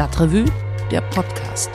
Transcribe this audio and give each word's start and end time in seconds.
Stadtrevue, 0.00 0.46
der 0.90 1.02
Podcast. 1.02 1.68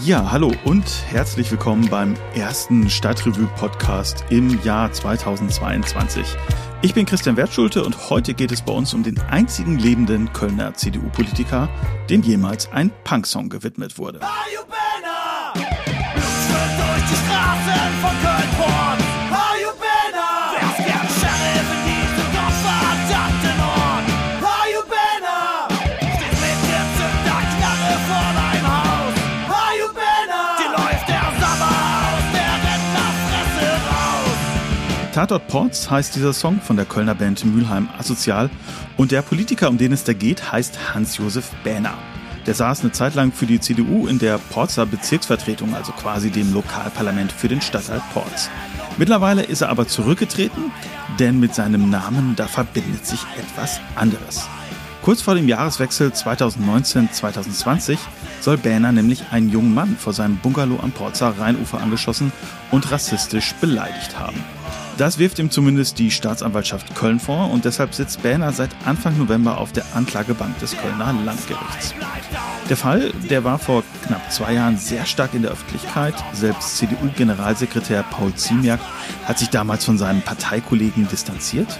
Ja, 0.00 0.30
hallo 0.30 0.52
und 0.64 0.84
herzlich 1.06 1.50
willkommen 1.50 1.88
beim 1.88 2.16
ersten 2.34 2.90
Stadtrevue-Podcast 2.90 4.26
im 4.28 4.62
Jahr 4.62 4.92
2022. 4.92 6.36
Ich 6.82 6.92
bin 6.92 7.06
Christian 7.06 7.38
Wertschulte 7.38 7.82
und 7.82 8.10
heute 8.10 8.34
geht 8.34 8.52
es 8.52 8.60
bei 8.60 8.74
uns 8.74 8.92
um 8.92 9.02
den 9.04 9.18
einzigen 9.18 9.78
lebenden 9.78 10.30
Kölner 10.34 10.74
CDU-Politiker, 10.74 11.70
dem 12.10 12.20
jemals 12.20 12.70
ein 12.70 12.90
Punksong 13.04 13.48
gewidmet 13.48 13.96
wurde. 13.96 14.20
Tatort 35.14 35.46
Ports 35.46 35.88
heißt 35.88 36.16
dieser 36.16 36.32
Song 36.32 36.60
von 36.60 36.74
der 36.74 36.86
Kölner 36.86 37.14
Band 37.14 37.44
Mülheim 37.44 37.88
Asozial 37.96 38.50
und 38.96 39.12
der 39.12 39.22
Politiker, 39.22 39.68
um 39.68 39.78
den 39.78 39.92
es 39.92 40.02
da 40.02 40.12
geht, 40.12 40.50
heißt 40.50 40.92
Hans-Josef 40.92 41.52
Bähner. 41.62 41.94
Der 42.46 42.54
saß 42.54 42.80
eine 42.80 42.90
Zeit 42.90 43.14
lang 43.14 43.30
für 43.30 43.46
die 43.46 43.60
CDU 43.60 44.08
in 44.08 44.18
der 44.18 44.38
Porzer 44.38 44.86
Bezirksvertretung, 44.86 45.72
also 45.72 45.92
quasi 45.92 46.30
dem 46.30 46.52
Lokalparlament 46.52 47.30
für 47.30 47.46
den 47.46 47.60
Stadtteil 47.60 48.02
Porz. 48.12 48.50
Mittlerweile 48.98 49.44
ist 49.44 49.60
er 49.60 49.68
aber 49.68 49.86
zurückgetreten, 49.86 50.72
denn 51.20 51.38
mit 51.38 51.54
seinem 51.54 51.90
Namen, 51.90 52.34
da 52.34 52.48
verbindet 52.48 53.06
sich 53.06 53.20
etwas 53.38 53.78
anderes. 53.94 54.48
Kurz 55.02 55.22
vor 55.22 55.36
dem 55.36 55.46
Jahreswechsel 55.46 56.10
2019-2020 56.10 57.98
soll 58.40 58.56
Bähner 58.56 58.90
nämlich 58.90 59.22
einen 59.30 59.48
jungen 59.48 59.74
Mann 59.74 59.96
vor 59.96 60.12
seinem 60.12 60.38
Bungalow 60.38 60.80
am 60.82 60.90
Porzer 60.90 61.38
Rheinufer 61.38 61.80
angeschossen 61.80 62.32
und 62.72 62.90
rassistisch 62.90 63.54
beleidigt 63.60 64.18
haben. 64.18 64.42
Das 64.96 65.18
wirft 65.18 65.40
ihm 65.40 65.50
zumindest 65.50 65.98
die 65.98 66.12
Staatsanwaltschaft 66.12 66.94
Köln 66.94 67.18
vor 67.18 67.50
und 67.50 67.64
deshalb 67.64 67.94
sitzt 67.94 68.22
Bähner 68.22 68.52
seit 68.52 68.70
Anfang 68.84 69.18
November 69.18 69.58
auf 69.58 69.72
der 69.72 69.84
Anklagebank 69.94 70.56
des 70.60 70.76
Kölner 70.76 71.12
Landgerichts. 71.24 71.94
Der 72.70 72.76
Fall, 72.76 73.12
der 73.28 73.42
war 73.42 73.58
vor 73.58 73.82
knapp 74.06 74.32
zwei 74.32 74.54
Jahren 74.54 74.78
sehr 74.78 75.04
stark 75.04 75.34
in 75.34 75.42
der 75.42 75.50
Öffentlichkeit. 75.50 76.14
Selbst 76.32 76.78
CDU-Generalsekretär 76.78 78.04
Paul 78.04 78.32
Ziemiak 78.34 78.80
hat 79.24 79.38
sich 79.38 79.50
damals 79.50 79.84
von 79.84 79.98
seinem 79.98 80.22
Parteikollegen 80.22 81.08
distanziert. 81.08 81.78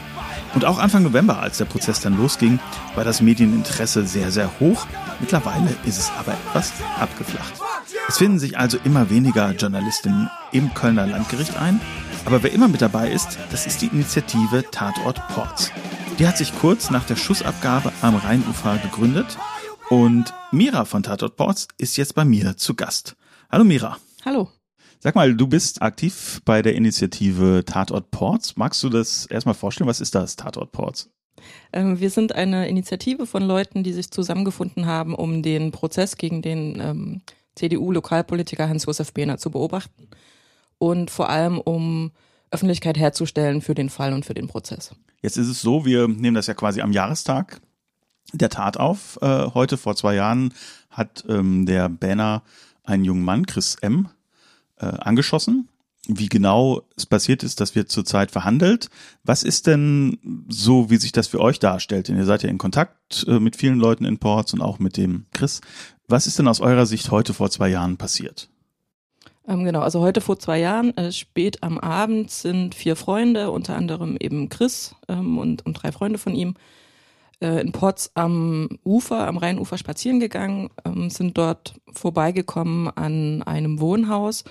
Und 0.55 0.65
auch 0.65 0.79
Anfang 0.79 1.05
November, 1.05 1.41
als 1.41 1.59
der 1.59 1.65
Prozess 1.65 2.01
dann 2.01 2.19
losging, 2.19 2.59
war 2.97 3.05
das 3.05 3.21
Medieninteresse 3.21 4.05
sehr, 4.07 4.31
sehr 4.31 4.51
hoch. 4.61 4.87
Mittlerweile 5.21 5.75
ist 5.85 5.99
es 5.99 6.13
aber 6.19 6.33
etwas 6.33 6.73
abgeflacht. 6.99 7.55
Es 8.09 8.19
finden 8.19 8.39
sich 8.39 8.59
also 8.59 8.79
immer 8.85 9.09
weniger 9.09 9.53
Journalistinnen 9.53 10.29
im 10.53 10.75
Kölner 10.75 11.07
Landgericht 11.07 11.57
ein. 11.57 11.81
Aber 12.27 12.43
wer 12.43 12.53
immer 12.53 12.69
mit 12.69 12.81
dabei 12.81 13.11
ist, 13.11 13.39
das 13.51 13.67
ist 13.67 13.83
die 13.83 13.87
Initiative 13.89 14.65
Tatort 14.71 15.21
Ports. 15.29 15.71
Die 16.19 16.27
hat 16.27 16.39
sich 16.39 16.57
kurz 16.59 16.91
nach 16.91 17.05
der 17.05 17.17
Schussabgabe 17.17 17.93
am 18.01 18.17
Rheinufer 18.17 18.79
gegründet. 18.79 19.37
Und 19.91 20.33
Mira 20.51 20.87
von 20.87 21.03
Tatort 21.03 21.37
Ports 21.37 21.69
ist 21.77 21.99
jetzt 21.99 22.15
bei 22.15 22.25
mir 22.25 22.57
zu 22.57 22.75
Gast. 22.75 23.15
Hallo 23.53 23.65
Mira. 23.65 23.99
Hallo. 24.25 24.49
Sag 25.01 25.15
mal, 25.17 25.35
du 25.35 25.47
bist 25.47 25.83
aktiv 25.83 26.41
bei 26.47 26.63
der 26.63 26.75
Initiative 26.75 27.63
Tatort 27.67 28.11
Ports. 28.11 28.57
Magst 28.57 28.83
du 28.83 28.89
das 28.89 29.27
erstmal 29.27 29.55
vorstellen? 29.55 29.89
Was 29.89 30.01
ist 30.01 30.15
das 30.15 30.37
Tatort 30.37 30.73
Ports? 30.73 31.11
Ähm, 31.75 32.01
wir 32.01 32.09
sind 32.09 32.35
eine 32.35 32.69
Initiative 32.69 33.27
von 33.27 33.43
Leuten, 33.43 33.83
die 33.83 33.93
sich 33.93 34.11
zusammengefunden 34.11 34.87
haben, 34.87 35.15
um 35.15 35.43
den 35.43 35.73
Prozess 35.73 36.17
gegen 36.17 36.41
den 36.41 36.81
ähm, 36.81 37.23
CDU-Lokalpolitiker 37.55 38.67
Hans-Josef 38.67 39.13
Behner 39.13 39.37
zu 39.37 39.51
beobachten 39.51 40.09
und 40.79 41.11
vor 41.11 41.29
allem 41.29 41.59
um 41.59 42.13
Öffentlichkeit 42.51 42.97
herzustellen 42.97 43.61
für 43.61 43.75
den 43.75 43.91
Fall 43.91 44.13
und 44.13 44.25
für 44.25 44.35
den 44.35 44.47
Prozess. 44.47 44.95
Jetzt 45.23 45.37
ist 45.37 45.49
es 45.49 45.61
so, 45.61 45.85
wir 45.85 46.07
nehmen 46.07 46.35
das 46.35 46.47
ja 46.47 46.55
quasi 46.55 46.81
am 46.81 46.93
Jahrestag 46.93 47.61
der 48.33 48.51
Tat 48.51 48.77
auf. 48.77 49.19
Äh, 49.23 49.51
heute 49.55 49.77
vor 49.77 49.97
zwei 49.97 50.15
Jahren 50.15 50.53
hat 50.91 51.25
ähm, 51.29 51.67
der 51.67 51.89
Banner 51.89 52.43
einen 52.85 53.05
jungen 53.05 53.25
Mann, 53.25 53.47
Chris 53.47 53.77
M., 53.81 54.09
äh, 54.77 54.87
angeschossen. 54.87 55.69
Wie 56.07 56.29
genau 56.29 56.83
es 56.97 57.07
passiert 57.07 57.43
ist, 57.43 57.61
das 57.61 57.75
wird 57.75 57.91
zurzeit 57.91 58.31
verhandelt. 58.31 58.91
Was 59.23 59.43
ist 59.43 59.67
denn 59.67 60.45
so, 60.49 60.91
wie 60.91 60.99
sich 60.99 61.13
das 61.13 61.29
für 61.29 61.41
euch 61.41 61.59
darstellt? 61.59 62.09
Denn 62.09 62.19
ihr 62.19 62.27
seid 62.27 62.43
ja 62.43 62.51
in 62.51 62.59
Kontakt 62.59 63.25
äh, 63.27 63.41
mit 63.41 63.57
vielen 63.57 63.79
Leuten 63.79 64.05
in 64.05 64.19
Ports 64.19 64.53
und 64.53 64.61
auch 64.61 64.79
mit 64.79 64.99
dem 64.99 65.27
Chris. 65.33 65.63
Was 66.07 66.27
ist 66.27 66.39
denn 66.39 66.49
aus 66.49 66.61
eurer 66.61 66.85
Sicht 66.85 67.11
heute 67.11 67.33
vor 67.33 67.51
zwei 67.51 67.69
Jahren 67.69 67.97
passiert? 67.97 68.51
Ähm, 69.47 69.65
genau, 69.65 69.81
also 69.81 70.01
heute 70.01 70.21
vor 70.21 70.39
zwei 70.39 70.59
Jahren, 70.59 70.97
äh, 70.97 71.13
spät 71.13 71.63
am 71.63 71.79
Abend, 71.79 72.31
sind 72.31 72.75
vier 72.75 72.97
Freunde, 72.97 73.51
unter 73.51 73.77
anderem 73.77 74.17
eben 74.19 74.49
Chris 74.49 74.95
ähm, 75.09 75.39
und, 75.39 75.67
und 75.67 75.75
drei 75.75 75.93
Freunde 75.93 76.19
von 76.19 76.35
ihm, 76.35 76.55
äh, 77.41 77.61
in 77.61 77.73
Potz 77.73 78.11
am 78.15 78.69
Ufer, 78.85 79.27
am 79.27 79.37
Rheinufer 79.37 79.77
spazieren 79.77 80.19
gegangen, 80.19 80.71
ähm, 80.85 81.11
sind 81.11 81.37
dort 81.37 81.75
vorbeigekommen 81.93 82.89
an 82.89 83.43
einem 83.43 83.81
Wohnhaus, 83.81 84.45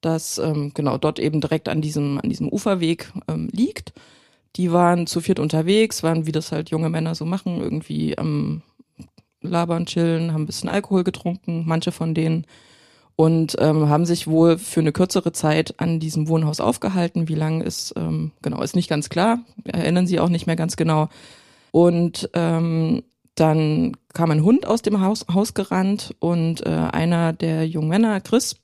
das 0.00 0.38
ähm, 0.38 0.72
genau 0.74 0.96
dort 0.96 1.18
eben 1.18 1.40
direkt 1.40 1.68
an 1.68 1.82
diesem, 1.82 2.18
an 2.18 2.30
diesem 2.30 2.48
Uferweg 2.48 3.12
ähm, 3.28 3.48
liegt. 3.52 3.92
Die 4.56 4.72
waren 4.72 5.06
zu 5.06 5.20
viert 5.20 5.38
unterwegs, 5.38 6.02
waren 6.02 6.26
wie 6.26 6.32
das 6.32 6.50
halt 6.50 6.70
junge 6.70 6.88
Männer 6.88 7.14
so 7.14 7.26
machen, 7.26 7.60
irgendwie 7.60 8.16
am 8.16 8.62
Labern, 9.42 9.86
chillen, 9.86 10.32
haben 10.32 10.42
ein 10.42 10.46
bisschen 10.46 10.70
Alkohol 10.70 11.04
getrunken, 11.04 11.64
manche 11.66 11.92
von 11.92 12.14
denen 12.14 12.46
und 13.20 13.56
ähm, 13.58 13.88
haben 13.88 14.06
sich 14.06 14.28
wohl 14.28 14.58
für 14.58 14.78
eine 14.78 14.92
kürzere 14.92 15.32
Zeit 15.32 15.74
an 15.78 15.98
diesem 15.98 16.28
Wohnhaus 16.28 16.60
aufgehalten. 16.60 17.26
Wie 17.26 17.34
lange 17.34 17.64
ist 17.64 17.92
ähm, 17.96 18.30
genau 18.42 18.62
ist 18.62 18.76
nicht 18.76 18.88
ganz 18.88 19.08
klar, 19.08 19.40
erinnern 19.64 20.06
sie 20.06 20.20
auch 20.20 20.28
nicht 20.28 20.46
mehr 20.46 20.54
ganz 20.54 20.76
genau. 20.76 21.08
Und 21.72 22.30
ähm, 22.34 23.02
dann 23.34 23.96
kam 24.14 24.30
ein 24.30 24.44
Hund 24.44 24.68
aus 24.68 24.82
dem 24.82 25.00
Haus, 25.00 25.26
Haus 25.34 25.52
gerannt 25.52 26.14
und 26.20 26.64
äh, 26.64 26.68
einer 26.68 27.32
der 27.32 27.66
jungen 27.66 27.88
Männer, 27.88 28.20
Chris, 28.20 28.54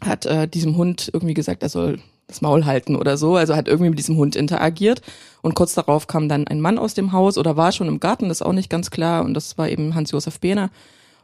hat 0.00 0.24
äh, 0.24 0.48
diesem 0.48 0.78
Hund 0.78 1.10
irgendwie 1.12 1.34
gesagt, 1.34 1.62
er 1.62 1.68
soll 1.68 1.98
das 2.28 2.40
Maul 2.40 2.64
halten 2.64 2.96
oder 2.96 3.18
so. 3.18 3.36
Also 3.36 3.54
hat 3.54 3.68
irgendwie 3.68 3.90
mit 3.90 3.98
diesem 3.98 4.16
Hund 4.16 4.36
interagiert. 4.36 5.02
Und 5.42 5.54
kurz 5.54 5.74
darauf 5.74 6.06
kam 6.06 6.30
dann 6.30 6.48
ein 6.48 6.62
Mann 6.62 6.78
aus 6.78 6.94
dem 6.94 7.12
Haus 7.12 7.36
oder 7.36 7.58
war 7.58 7.72
schon 7.72 7.88
im 7.88 8.00
Garten, 8.00 8.28
das 8.28 8.38
ist 8.38 8.46
auch 8.46 8.54
nicht 8.54 8.70
ganz 8.70 8.90
klar. 8.90 9.22
Und 9.22 9.34
das 9.34 9.58
war 9.58 9.68
eben 9.68 9.94
Hans-Josef 9.94 10.40
Behner 10.40 10.70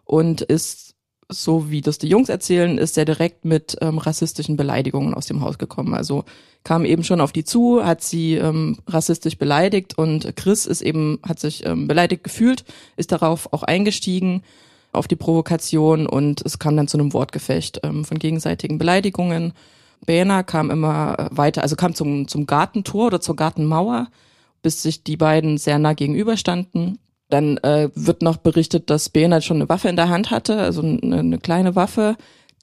und 0.04 0.42
ist 0.42 0.87
so 1.30 1.70
wie 1.70 1.82
das 1.82 1.98
die 1.98 2.08
Jungs 2.08 2.28
erzählen, 2.28 2.78
ist 2.78 2.96
er 2.96 3.04
direkt 3.04 3.44
mit 3.44 3.76
ähm, 3.80 3.98
rassistischen 3.98 4.56
Beleidigungen 4.56 5.12
aus 5.14 5.26
dem 5.26 5.42
Haus 5.42 5.58
gekommen. 5.58 5.94
Also 5.94 6.24
kam 6.64 6.84
eben 6.84 7.04
schon 7.04 7.20
auf 7.20 7.32
die 7.32 7.44
zu, 7.44 7.84
hat 7.84 8.02
sie 8.02 8.34
ähm, 8.34 8.78
rassistisch 8.86 9.36
beleidigt 9.36 9.96
und 9.98 10.34
Chris 10.36 10.66
ist 10.66 10.80
eben, 10.80 11.18
hat 11.22 11.38
sich 11.38 11.66
ähm, 11.66 11.86
beleidigt 11.86 12.24
gefühlt, 12.24 12.64
ist 12.96 13.12
darauf 13.12 13.52
auch 13.52 13.62
eingestiegen 13.62 14.42
auf 14.92 15.06
die 15.06 15.16
Provokation 15.16 16.06
und 16.06 16.40
es 16.46 16.58
kam 16.58 16.76
dann 16.76 16.88
zu 16.88 16.98
einem 16.98 17.12
Wortgefecht 17.12 17.80
ähm, 17.82 18.04
von 18.04 18.18
gegenseitigen 18.18 18.78
Beleidigungen. 18.78 19.52
Bähner 20.06 20.44
kam 20.44 20.70
immer 20.70 21.28
weiter, 21.30 21.62
also 21.62 21.76
kam 21.76 21.94
zum, 21.94 22.26
zum 22.26 22.46
Gartentor 22.46 23.08
oder 23.08 23.20
zur 23.20 23.36
Gartenmauer, 23.36 24.08
bis 24.62 24.82
sich 24.82 25.04
die 25.04 25.16
beiden 25.16 25.58
sehr 25.58 25.78
nah 25.78 25.92
gegenüberstanden 25.92 26.98
dann 27.28 27.58
äh, 27.58 27.90
wird 27.94 28.22
noch 28.22 28.38
berichtet, 28.38 28.90
dass 28.90 29.08
Behnert 29.08 29.44
schon 29.44 29.58
eine 29.58 29.68
Waffe 29.68 29.88
in 29.88 29.96
der 29.96 30.08
Hand 30.08 30.30
hatte, 30.30 30.58
also 30.58 30.82
eine, 30.82 31.18
eine 31.18 31.38
kleine 31.38 31.76
Waffe, 31.76 32.16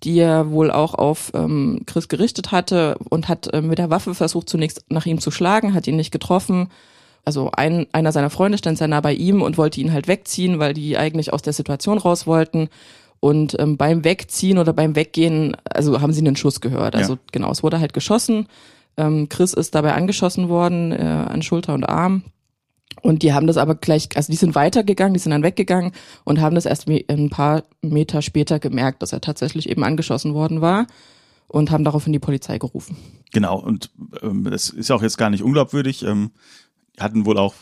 die 0.04 0.20
er 0.20 0.52
wohl 0.52 0.72
auch 0.72 0.94
auf 0.94 1.32
ähm, 1.34 1.82
Chris 1.86 2.08
gerichtet 2.08 2.52
hatte 2.52 2.98
und 3.10 3.28
hat 3.28 3.54
äh, 3.54 3.62
mit 3.62 3.78
der 3.78 3.90
Waffe 3.90 4.16
versucht, 4.16 4.50
zunächst 4.50 4.86
nach 4.90 5.06
ihm 5.06 5.20
zu 5.20 5.32
schlagen, 5.32 5.74
hat 5.74 5.88
ihn 5.88 5.96
nicht 5.96 6.12
getroffen. 6.12 6.70
Also 7.24 7.52
ein, 7.52 7.88
einer 7.92 8.12
seiner 8.12 8.30
Freunde 8.30 8.58
stand 8.58 8.78
sehr 8.78 8.88
nah 8.88 9.02
bei 9.02 9.14
ihm 9.14 9.42
und 9.42 9.58
wollte 9.58 9.82
ihn 9.82 9.94
halt 9.94 10.08
wegziehen, 10.08 10.60
weil 10.60 10.74
die 10.74 10.98
eigentlich 10.98 11.34
aus 11.34 11.42
der 11.42 11.54
Situation 11.54 11.98
raus 11.98 12.28
wollten. 12.28 12.70
Und 13.20 13.60
ähm, 13.60 13.78
beim 13.78 14.04
Wegziehen 14.04 14.60
oder 14.60 14.74
beim 14.74 14.96
Weggehen, 14.96 15.58
also 15.64 16.02
haben 16.02 16.14
sie 16.14 16.22
einen 16.22 16.36
Schuss 16.36 16.62
gehört. 16.62 16.96
Also 16.96 17.14
ja. 17.14 17.20
genau, 17.32 17.52
es 17.52 17.64
wurde 17.64 17.80
halt 17.80 17.94
geschossen. 17.94 18.48
Ähm, 18.98 19.30
Chris 19.30 19.54
ist 19.54 19.74
dabei 19.74 19.94
angeschossen 19.94 20.50
worden 20.50 20.92
äh, 20.92 21.02
an 21.02 21.42
Schulter 21.42 21.74
und 21.74 21.84
Arm. 21.84 22.24
Und 23.02 23.24
die 23.24 23.34
haben 23.34 23.48
das 23.48 23.58
aber 23.58 23.76
gleich, 23.76 24.10
also 24.16 24.32
die 24.32 24.38
sind 24.38 24.56
weitergegangen, 24.56 25.14
die 25.14 25.20
sind 25.20 25.32
dann 25.32 25.44
weggegangen 25.44 25.92
und 26.24 26.40
haben 26.40 26.56
das 26.56 26.66
erst 26.66 26.88
ein 26.88 27.30
paar 27.30 27.64
Meter 27.82 28.22
später 28.22 28.60
gemerkt, 28.60 29.02
dass 29.02 29.14
er 29.14 29.22
tatsächlich 29.22 29.70
eben 29.70 29.84
angeschossen 29.84 30.34
worden 30.34 30.62
war 30.62 30.88
und 31.48 31.72
haben 31.72 31.84
daraufhin 31.84 32.14
die 32.14 32.20
Polizei 32.20 32.58
gerufen. 32.58 32.98
Genau, 33.32 33.60
und 33.60 33.92
ähm, 34.22 34.46
das 34.46 34.70
ist 34.70 34.92
auch 34.92 35.02
jetzt 35.02 35.18
gar 35.18 35.30
nicht 35.30 35.44
unglaubwürdig. 35.44 36.04
Ähm, 36.04 36.32
hatten 37.00 37.26
wohl 37.26 37.38
auch 37.38 37.54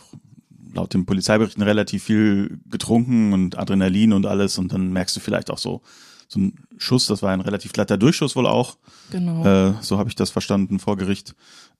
laut 0.74 0.94
dem 0.94 1.06
Polizeiberichten 1.06 1.64
relativ 1.64 2.04
viel 2.04 2.60
getrunken 2.70 3.34
und 3.34 3.58
Adrenalin 3.58 4.14
und 4.14 4.26
alles 4.26 4.58
und 4.58 4.74
dann 4.74 4.92
merkst 4.92 5.16
du 5.16 5.20
vielleicht 5.20 5.52
auch 5.52 5.58
so, 5.58 5.82
so 6.28 6.40
ein 6.40 6.56
Schuss, 6.78 7.08
das 7.08 7.22
war 7.22 7.32
ein 7.32 7.42
relativ 7.42 7.74
glatter 7.74 7.98
Durchschuss 7.98 8.36
wohl 8.36 8.48
auch. 8.48 8.78
Genau. 9.12 9.46
Äh, 9.46 9.74
so 9.82 9.98
habe 9.98 10.10
ich 10.10 10.16
das 10.16 10.30
verstanden 10.30 10.80
vor 10.80 10.98
Gericht. 10.98 11.36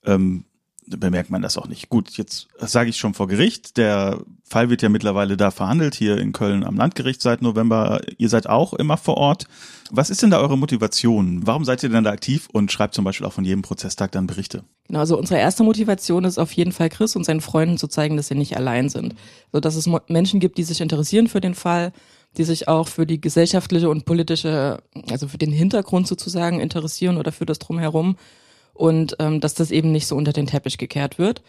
Ähm, 0.06 0.46
bemerkt 0.88 1.30
man 1.30 1.42
das 1.42 1.58
auch 1.58 1.68
nicht. 1.68 1.90
Gut, 1.90 2.12
jetzt 2.18 2.48
sage 2.60 2.90
ich 2.90 2.98
schon 2.98 3.14
vor 3.14 3.28
Gericht. 3.28 3.78
Der 3.78 4.22
Fall 4.44 4.70
wird 4.70 4.82
ja 4.82 4.90
mittlerweile 4.90 5.38
da 5.38 5.52
verhandelt, 5.52 5.96
hier 5.96 6.18
in 6.18 6.32
Köln 6.32 6.64
am 6.64 6.78
Landgericht 6.78 7.22
seit 7.22 7.42
November. 7.42 8.02
Ihr 8.18 8.30
seid 8.30 8.48
auch 8.48 8.74
immer 8.74 8.98
vor 8.98 9.18
Ort. 9.18 9.48
Was 9.92 10.10
ist 10.10 10.22
denn 10.22 10.30
da 10.30 10.40
eure 10.40 10.58
Motivation? 10.58 11.46
Warum 11.46 11.66
seid 11.66 11.84
ihr 11.84 11.90
denn 11.90 12.04
da 12.04 12.12
aktiv 12.12 12.50
und 12.52 12.72
schreibt 12.72 12.94
zum 12.94 13.06
Beispiel 13.06 13.26
auch 13.26 13.34
von 13.34 13.46
jedem 13.46 13.62
Prozesstag 13.62 14.12
dann 14.12 14.28
Berichte? 14.28 14.64
Genau, 14.88 15.00
also 15.00 15.18
unsere 15.18 15.40
erste 15.40 15.64
Motivation 15.64 16.24
ist 16.26 16.38
auf 16.38 16.52
jeden 16.52 16.72
Fall 16.72 16.90
Chris 16.90 17.16
und 17.16 17.26
seinen 17.26 17.42
Freunden 17.42 17.78
zu 17.78 17.88
zeigen, 17.88 18.18
dass 18.18 18.28
sie 18.28 18.36
nicht 18.36 18.58
allein 18.58 18.90
sind. 18.90 19.16
So 19.52 19.60
dass 19.60 19.76
es 19.76 19.90
Menschen 20.08 20.40
gibt, 20.40 20.58
die 20.58 20.64
sich 20.64 20.82
interessieren 20.82 21.28
für 21.28 21.42
den 21.42 21.56
Fall, 21.56 21.94
die 22.38 22.44
sich 22.44 22.68
auch 22.68 22.88
für 22.88 23.06
die 23.06 23.22
gesellschaftliche 23.22 23.90
und 23.90 24.06
politische, 24.06 24.82
also 25.10 25.28
für 25.28 25.38
den 25.38 25.52
Hintergrund 25.52 26.08
sozusagen 26.08 26.60
interessieren 26.60 27.18
oder 27.18 27.32
für 27.32 27.46
das 27.46 27.60
Drumherum 27.60 28.18
und 28.74 29.16
ähm, 29.20 29.40
dass 29.40 29.54
das 29.54 29.72
eben 29.72 29.92
nicht 29.92 30.08
so 30.08 30.16
unter 30.16 30.34
den 30.34 30.48
Teppich 30.48 30.78
gekehrt 30.78 31.20
wird. 31.20 31.42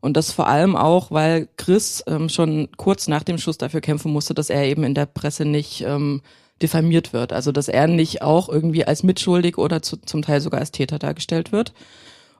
Und 0.00 0.16
das 0.16 0.30
vor 0.30 0.46
allem 0.46 0.76
auch, 0.76 1.10
weil 1.10 1.48
Chris 1.56 2.04
ähm, 2.06 2.28
schon 2.28 2.68
kurz 2.76 3.08
nach 3.08 3.24
dem 3.24 3.38
Schuss 3.38 3.58
dafür 3.58 3.80
kämpfen 3.80 4.12
musste, 4.12 4.32
dass 4.32 4.48
er 4.48 4.64
eben 4.64 4.84
in 4.84 4.94
der 4.94 5.06
Presse 5.06 5.44
nicht 5.44 5.82
ähm, 5.82 6.22
diffamiert 6.62 7.12
wird. 7.12 7.32
Also 7.32 7.50
dass 7.50 7.68
er 7.68 7.88
nicht 7.88 8.22
auch 8.22 8.48
irgendwie 8.48 8.84
als 8.84 9.02
mitschuldig 9.02 9.58
oder 9.58 9.82
zu, 9.82 9.96
zum 9.96 10.22
Teil 10.22 10.40
sogar 10.40 10.60
als 10.60 10.70
Täter 10.70 10.98
dargestellt 11.00 11.50
wird. 11.50 11.72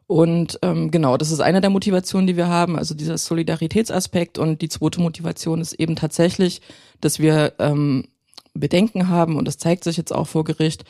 Und 0.07 0.59
ähm, 0.63 0.91
genau, 0.91 1.17
das 1.17 1.31
ist 1.31 1.41
eine 1.41 1.61
der 1.61 1.69
Motivationen, 1.69 2.27
die 2.27 2.37
wir 2.37 2.49
haben, 2.49 2.79
also 2.79 2.95
dieser 2.95 3.19
Solidaritätsaspekt. 3.19 4.39
Und 4.39 4.63
die 4.63 4.69
zweite 4.69 5.01
Motivation 5.01 5.61
ist 5.61 5.75
eben 5.75 5.97
tatsächlich, 5.97 6.63
dass 7.01 7.19
wir 7.19 7.53
ähm, 7.59 8.07
Bedenken 8.55 9.09
haben, 9.09 9.37
und 9.37 9.47
das 9.47 9.59
zeigt 9.59 9.85
sich 9.85 9.97
jetzt 9.97 10.15
auch 10.15 10.27
vor 10.27 10.45
Gericht, 10.45 10.85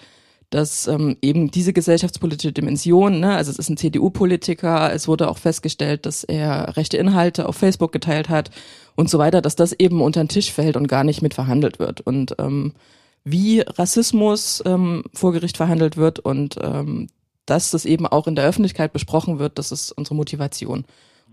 dass 0.51 0.87
ähm, 0.87 1.17
eben 1.21 1.51
diese 1.51 1.73
gesellschaftspolitische 1.73 2.53
Dimension, 2.53 3.21
ne, 3.21 3.35
also 3.35 3.51
es 3.51 3.59
ist 3.59 3.69
ein 3.69 3.77
CDU-Politiker, 3.77 4.93
es 4.93 5.07
wurde 5.07 5.29
auch 5.29 5.39
festgestellt, 5.39 6.07
dass 6.07 6.25
er 6.25 6.77
rechte 6.77 6.97
Inhalte 6.97 7.49
auf 7.49 7.57
Facebook 7.57 7.93
geteilt 7.93 8.29
hat 8.29 8.51
und 8.97 9.11
so 9.11 9.19
weiter, 9.19 9.43
dass 9.43 9.57
das 9.57 9.73
eben 9.73 10.01
unter 10.01 10.23
den 10.23 10.29
Tisch 10.29 10.53
fällt 10.53 10.77
und 10.77 10.89
gar 10.89 11.05
nicht 11.05 11.21
mit 11.21 11.35
verhandelt 11.35 11.79
wird. 11.79 12.01
Und 12.01 12.35
ähm, 12.39 12.73
wie 13.25 13.61
Rassismus 13.61 14.63
ähm, 14.65 15.05
vor 15.13 15.33
Gericht 15.33 15.59
verhandelt 15.59 15.97
wird 15.97 16.19
und 16.19 16.57
ähm, 16.63 17.09
dass 17.45 17.71
das 17.71 17.85
eben 17.85 18.07
auch 18.07 18.27
in 18.27 18.35
der 18.35 18.47
Öffentlichkeit 18.47 18.93
besprochen 18.93 19.39
wird, 19.39 19.59
das 19.59 19.73
ist 19.73 19.93
unsere 19.93 20.15
Motivation. 20.15 20.85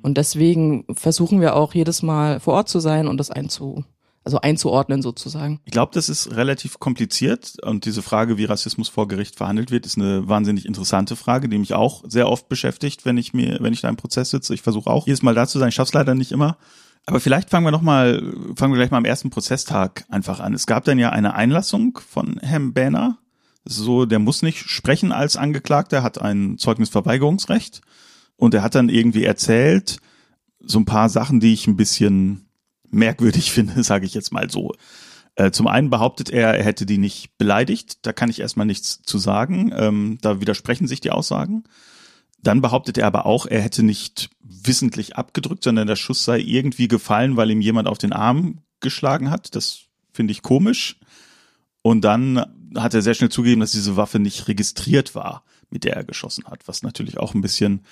Und 0.02 0.18
deswegen 0.18 0.86
versuchen 0.94 1.42
wir 1.42 1.56
auch 1.56 1.74
jedes 1.74 2.02
Mal 2.04 2.40
vor 2.40 2.56
Ort 2.56 2.70
zu 2.70 2.80
sein 2.80 3.08
und 3.08 3.18
das 3.18 3.32
einzu, 3.32 3.84
also 4.26 4.42
einzuordnen 4.42 5.04
sozusagen. 5.04 5.62
Ich 5.66 5.72
glaube, 5.72 5.92
das 5.94 6.10
ist 6.10 6.36
relativ 6.36 6.80
kompliziert 6.80 7.54
und 7.64 7.86
diese 7.86 8.02
Frage, 8.02 8.38
wie 8.38 8.46
Rassismus 8.46 8.90
vor 8.90 9.08
Gericht 9.08 9.36
verhandelt 9.36 9.70
wird, 9.70 9.86
ist 9.86 9.98
eine 9.98 10.28
wahnsinnig 10.28 10.66
interessante 10.66 11.16
Frage, 11.16 11.48
die 11.48 11.60
mich 11.60 11.76
auch 11.76 12.04
sehr 12.08 12.28
oft 12.28 12.50
beschäftigt, 12.50 13.06
wenn 13.06 13.18
ich 13.18 13.34
mir, 13.34 13.60
wenn 13.62 13.72
ich 13.72 13.82
da 13.82 13.90
im 13.90 13.98
Prozess 13.98 14.32
sitze. 14.32 14.56
Ich 14.56 14.64
versuche 14.64 14.90
auch 14.90 15.06
jedes 15.06 15.22
Mal 15.22 15.36
da 15.36 15.48
zu 15.48 15.60
sein, 15.60 15.70
ich 15.70 15.76
schaff's 15.76 15.94
leider 15.94 16.16
nicht 16.16 16.32
immer. 16.32 16.58
Aber 17.06 17.20
vielleicht 17.20 17.52
fangen 17.52 17.68
wir 17.68 17.72
noch 17.72 17.84
mal, 17.84 18.20
fangen 18.56 18.74
wir 18.74 18.78
gleich 18.78 18.90
mal 18.90 18.98
am 18.98 19.06
ersten 19.06 19.30
Prozesstag 19.30 20.06
einfach 20.10 20.40
an. 20.40 20.56
Es 20.56 20.66
gab 20.66 20.86
dann 20.86 20.98
ja 20.98 21.12
eine 21.12 21.36
Einlassung 21.36 22.00
von 22.10 22.40
Herrn 22.40 22.74
Bähner. 22.74 23.20
So, 23.64 24.06
der 24.06 24.18
muss 24.18 24.42
nicht 24.42 24.70
sprechen 24.70 25.12
als 25.12 25.38
Angeklagter, 25.38 26.02
hat 26.02 26.20
ein 26.20 26.58
Zeugnisverweigerungsrecht 26.58 27.82
und 28.38 28.56
er 28.56 28.64
hat 28.64 28.74
dann 28.74 28.90
irgendwie 28.90 29.24
erzählt 29.24 29.98
so 30.60 30.80
ein 30.80 30.86
paar 30.86 31.10
Sachen, 31.10 31.40
die 31.40 31.54
ich 31.54 31.68
ein 31.68 31.78
bisschen 31.78 32.45
merkwürdig 32.96 33.52
finde, 33.54 33.84
sage 33.84 34.06
ich 34.06 34.14
jetzt 34.14 34.32
mal 34.32 34.50
so. 34.50 34.74
Äh, 35.36 35.52
zum 35.52 35.68
einen 35.68 35.90
behauptet 35.90 36.30
er, 36.30 36.56
er 36.56 36.64
hätte 36.64 36.86
die 36.86 36.98
nicht 36.98 37.38
beleidigt. 37.38 38.00
Da 38.06 38.14
kann 38.14 38.30
ich 38.30 38.40
erstmal 38.40 38.66
nichts 38.66 39.02
zu 39.04 39.18
sagen. 39.18 39.72
Ähm, 39.76 40.18
da 40.22 40.40
widersprechen 40.40 40.88
sich 40.88 41.02
die 41.02 41.12
Aussagen. 41.12 41.66
Dann 42.42 42.62
behauptet 42.62 42.98
er 42.98 43.08
aber 43.08 43.26
auch, 43.26 43.46
er 43.46 43.62
hätte 43.62 43.84
nicht 43.84 44.30
wissentlich 44.42 45.16
abgedrückt, 45.16 45.64
sondern 45.64 45.88
der 45.88 45.96
Schuss 45.96 46.24
sei 46.24 46.40
irgendwie 46.40 46.88
gefallen, 46.88 47.38
weil 47.38 47.52
ihm 47.52 47.62
jemand 47.62 47.88
auf 47.88 47.98
den 47.98 48.14
Arm 48.14 48.60
geschlagen 48.80 49.30
hat. 49.30 49.56
Das 49.56 49.82
finde 50.14 50.32
ich 50.32 50.42
komisch. 50.42 50.98
Und 51.82 52.02
dann 52.02 52.46
hat 52.76 52.94
er 52.94 53.02
sehr 53.02 53.14
schnell 53.14 53.30
zugegeben, 53.30 53.62
dass 53.62 53.72
diese 53.72 53.98
Waffe 53.98 54.20
nicht 54.20 54.48
registriert 54.48 55.16
war, 55.16 55.44
mit 55.70 55.84
der 55.84 55.96
er 55.96 56.04
geschossen 56.04 56.46
hat, 56.46 56.68
was 56.68 56.84
natürlich 56.84 57.18
auch 57.18 57.34
ein 57.34 57.42
bisschen 57.42 57.84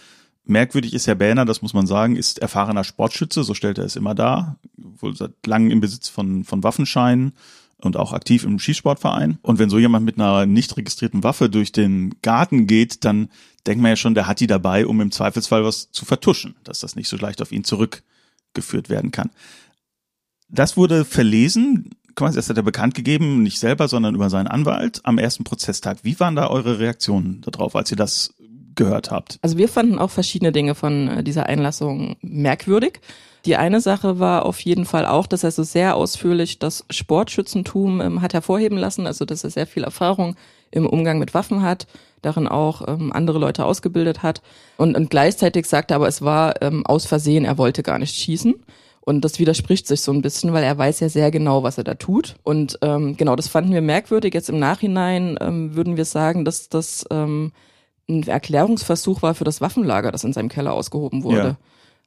merkwürdig 0.45 0.93
ist. 0.93 1.07
Herr 1.07 1.15
Bähner, 1.15 1.45
das 1.45 1.61
muss 1.61 1.73
man 1.73 1.87
sagen, 1.87 2.15
ist 2.15 2.39
erfahrener 2.39 2.83
Sportschütze, 2.83 3.43
so 3.43 3.53
stellt 3.53 3.77
er 3.77 3.85
es 3.85 3.95
immer 3.95 4.15
dar, 4.15 4.57
wohl 4.77 5.15
seit 5.15 5.31
langem 5.45 5.71
im 5.71 5.79
Besitz 5.79 6.09
von, 6.09 6.43
von 6.43 6.63
Waffenscheinen 6.63 7.33
und 7.77 7.97
auch 7.97 8.13
aktiv 8.13 8.43
im 8.43 8.59
Schießsportverein. 8.59 9.39
Und 9.41 9.59
wenn 9.59 9.69
so 9.69 9.79
jemand 9.79 10.05
mit 10.05 10.19
einer 10.19 10.45
nicht 10.45 10.77
registrierten 10.77 11.23
Waffe 11.23 11.49
durch 11.49 11.71
den 11.71 12.15
Garten 12.21 12.67
geht, 12.67 13.05
dann 13.05 13.29
denkt 13.65 13.81
man 13.81 13.89
ja 13.89 13.95
schon, 13.95 14.15
der 14.15 14.27
hat 14.27 14.39
die 14.39 14.47
dabei, 14.47 14.85
um 14.85 15.01
im 15.01 15.11
Zweifelsfall 15.11 15.63
was 15.63 15.91
zu 15.91 16.05
vertuschen, 16.05 16.55
dass 16.63 16.79
das 16.79 16.95
nicht 16.95 17.07
so 17.07 17.17
leicht 17.17 17.41
auf 17.41 17.51
ihn 17.51 17.63
zurückgeführt 17.63 18.89
werden 18.89 19.11
kann. 19.11 19.31
Das 20.49 20.77
wurde 20.77 21.05
verlesen, 21.05 21.95
das 22.15 22.49
hat 22.49 22.57
er 22.57 22.63
bekannt 22.63 22.95
gegeben, 22.95 23.41
nicht 23.43 23.59
selber, 23.59 23.87
sondern 23.87 24.15
über 24.15 24.29
seinen 24.29 24.47
Anwalt 24.47 25.01
am 25.03 25.17
ersten 25.17 25.43
Prozesstag. 25.43 25.99
Wie 26.03 26.19
waren 26.19 26.35
da 26.35 26.47
eure 26.47 26.79
Reaktionen 26.79 27.41
darauf, 27.41 27.75
als 27.75 27.89
ihr 27.91 27.97
das 27.97 28.33
gehört 28.75 29.11
habt? 29.11 29.39
Also 29.41 29.57
wir 29.57 29.69
fanden 29.69 29.99
auch 29.99 30.09
verschiedene 30.09 30.51
Dinge 30.51 30.75
von 30.75 31.07
äh, 31.07 31.23
dieser 31.23 31.45
Einlassung 31.47 32.15
merkwürdig. 32.21 32.99
Die 33.45 33.57
eine 33.57 33.81
Sache 33.81 34.19
war 34.19 34.45
auf 34.45 34.61
jeden 34.61 34.85
Fall 34.85 35.05
auch, 35.05 35.27
dass 35.27 35.43
er 35.43 35.51
so 35.51 35.63
sehr 35.63 35.95
ausführlich 35.95 36.59
das 36.59 36.85
Sportschützentum 36.89 37.99
ähm, 37.99 38.21
hat 38.21 38.33
hervorheben 38.33 38.77
lassen, 38.77 39.05
also 39.05 39.25
dass 39.25 39.43
er 39.43 39.49
sehr 39.49 39.67
viel 39.67 39.83
Erfahrung 39.83 40.35
im 40.71 40.85
Umgang 40.85 41.19
mit 41.19 41.33
Waffen 41.33 41.61
hat, 41.61 41.85
darin 42.21 42.47
auch 42.47 42.87
ähm, 42.87 43.11
andere 43.11 43.39
Leute 43.39 43.65
ausgebildet 43.65 44.23
hat 44.23 44.41
und, 44.77 44.95
und 44.95 45.09
gleichzeitig 45.09 45.65
sagte 45.65 45.93
aber, 45.93 46.07
es 46.07 46.21
war 46.21 46.61
ähm, 46.61 46.85
aus 46.85 47.05
Versehen, 47.05 47.43
er 47.43 47.57
wollte 47.57 47.83
gar 47.83 47.99
nicht 47.99 48.15
schießen. 48.15 48.55
Und 49.05 49.25
das 49.25 49.37
widerspricht 49.37 49.85
sich 49.85 49.99
so 49.99 50.13
ein 50.13 50.21
bisschen, 50.21 50.53
weil 50.53 50.63
er 50.63 50.77
weiß 50.77 51.01
ja 51.01 51.09
sehr 51.09 51.29
genau, 51.29 51.61
was 51.61 51.77
er 51.77 51.83
da 51.83 51.95
tut. 51.95 52.35
Und 52.43 52.79
ähm, 52.81 53.17
genau, 53.17 53.35
das 53.35 53.49
fanden 53.49 53.73
wir 53.73 53.81
merkwürdig. 53.81 54.33
Jetzt 54.33 54.47
im 54.47 54.59
Nachhinein 54.59 55.37
ähm, 55.41 55.75
würden 55.75 55.97
wir 55.97 56.05
sagen, 56.05 56.45
dass 56.45 56.69
das 56.69 57.05
ähm, 57.11 57.51
ein 58.09 58.23
Erklärungsversuch 58.23 59.21
war 59.21 59.33
für 59.35 59.43
das 59.43 59.61
Waffenlager, 59.61 60.11
das 60.11 60.23
in 60.23 60.33
seinem 60.33 60.49
Keller 60.49 60.73
ausgehoben 60.73 61.23
wurde. 61.23 61.37
Ja. 61.37 61.57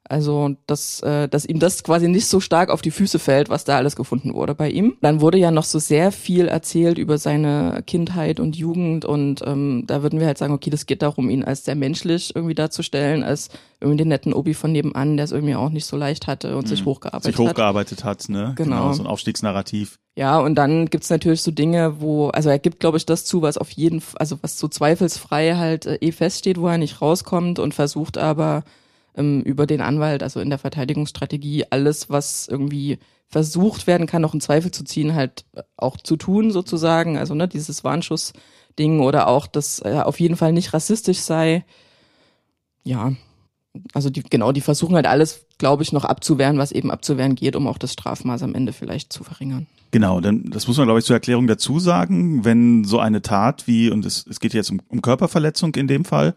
Also, 0.09 0.55
dass, 0.67 1.01
äh, 1.01 1.27
dass 1.27 1.45
ihm 1.45 1.59
das 1.59 1.83
quasi 1.83 2.07
nicht 2.07 2.27
so 2.27 2.39
stark 2.39 2.69
auf 2.69 2.81
die 2.81 2.91
Füße 2.91 3.19
fällt, 3.19 3.49
was 3.49 3.65
da 3.65 3.77
alles 3.77 3.95
gefunden 3.95 4.33
wurde 4.33 4.55
bei 4.55 4.69
ihm. 4.69 4.95
Dann 5.01 5.19
wurde 5.21 5.37
ja 5.37 5.51
noch 5.51 5.65
so 5.65 5.79
sehr 5.79 6.11
viel 6.11 6.47
erzählt 6.47 6.97
über 6.97 7.17
seine 7.17 7.83
Kindheit 7.85 8.39
und 8.39 8.55
Jugend 8.55 9.03
und 9.05 9.41
ähm, 9.45 9.83
da 9.85 10.03
würden 10.03 10.19
wir 10.19 10.27
halt 10.27 10.37
sagen, 10.37 10.53
okay, 10.53 10.69
das 10.69 10.85
geht 10.85 11.01
darum, 11.01 11.29
ihn 11.29 11.43
als 11.43 11.65
sehr 11.65 11.75
menschlich 11.75 12.35
irgendwie 12.35 12.55
darzustellen, 12.55 13.23
als 13.23 13.49
irgendwie 13.81 13.97
den 13.97 14.07
netten 14.07 14.33
Obi 14.33 14.53
von 14.53 14.71
nebenan, 14.71 15.17
der 15.17 15.25
es 15.25 15.31
irgendwie 15.31 15.55
auch 15.55 15.69
nicht 15.69 15.85
so 15.85 15.97
leicht 15.97 16.25
hatte 16.27 16.55
und 16.57 16.67
sich 16.67 16.85
hochgearbeitet 16.85 17.25
Mhm. 17.27 17.37
sich 17.37 17.45
hat. 17.45 17.51
hochgearbeitet 17.55 18.03
hat, 18.03 18.29
ne? 18.29 18.53
Genau. 18.55 18.93
So 18.93 19.03
ein 19.03 19.07
Aufstiegsnarrativ. 19.07 19.99
Ja, 20.15 20.39
und 20.39 20.55
dann 20.55 20.87
gibt's 20.87 21.09
natürlich 21.11 21.41
so 21.43 21.51
Dinge, 21.51 22.01
wo, 22.01 22.29
also 22.29 22.49
er 22.49 22.57
gibt, 22.59 22.79
glaube 22.79 22.97
ich, 22.97 23.05
das 23.05 23.25
zu, 23.25 23.41
was 23.43 23.57
auf 23.57 23.69
jeden, 23.71 24.01
also 24.15 24.37
was 24.41 24.57
so 24.57 24.67
zweifelsfrei 24.67 25.55
halt 25.55 25.85
äh, 25.85 25.95
eh 26.01 26.11
feststeht, 26.11 26.59
wo 26.59 26.67
er 26.67 26.77
nicht 26.79 27.01
rauskommt 27.01 27.59
und 27.59 27.75
versucht 27.75 28.17
aber 28.17 28.63
ähm, 29.17 29.41
über 29.41 29.65
den 29.65 29.81
Anwalt, 29.81 30.23
also 30.23 30.39
in 30.39 30.49
der 30.49 30.59
Verteidigungsstrategie, 30.59 31.65
alles, 31.69 32.09
was 32.09 32.47
irgendwie 32.47 32.99
versucht 33.27 33.87
werden 33.87 34.07
kann, 34.07 34.21
noch 34.21 34.33
in 34.33 34.41
Zweifel 34.41 34.71
zu 34.71 34.83
ziehen, 34.83 35.13
halt 35.13 35.45
äh, 35.55 35.63
auch 35.75 35.97
zu 35.97 36.15
tun 36.15 36.51
sozusagen. 36.51 37.17
Also 37.17 37.33
ne, 37.33 37.47
dieses 37.47 37.83
Warnschuss-Ding 37.83 39.01
oder 39.01 39.27
auch, 39.27 39.47
dass 39.47 39.79
er 39.79 40.07
auf 40.07 40.19
jeden 40.19 40.37
Fall 40.37 40.53
nicht 40.53 40.73
rassistisch 40.73 41.19
sei. 41.19 41.65
Ja, 42.83 43.13
also 43.93 44.09
die, 44.09 44.23
genau, 44.23 44.51
die 44.51 44.61
versuchen 44.61 44.95
halt 44.95 45.07
alles, 45.07 45.45
glaube 45.57 45.83
ich, 45.83 45.91
noch 45.91 46.05
abzuwehren, 46.05 46.57
was 46.57 46.71
eben 46.71 46.89
abzuwehren 46.89 47.35
geht, 47.35 47.55
um 47.55 47.67
auch 47.67 47.77
das 47.77 47.93
Strafmaß 47.93 48.43
am 48.43 48.55
Ende 48.55 48.73
vielleicht 48.73 49.11
zu 49.11 49.23
verringern. 49.23 49.67
Genau, 49.91 50.19
denn 50.19 50.49
das 50.49 50.67
muss 50.67 50.77
man, 50.77 50.85
glaube 50.85 50.99
ich, 50.99 51.05
zur 51.05 51.15
Erklärung 51.15 51.47
dazu 51.47 51.79
sagen, 51.79 52.43
wenn 52.43 52.83
so 52.83 52.99
eine 52.99 53.21
Tat 53.21 53.67
wie, 53.67 53.89
und 53.89 54.05
es, 54.05 54.25
es 54.27 54.39
geht 54.39 54.53
jetzt 54.53 54.69
um, 54.69 54.81
um 54.89 55.01
Körperverletzung 55.01 55.75
in 55.75 55.87
dem 55.87 56.05
Fall, 56.05 56.35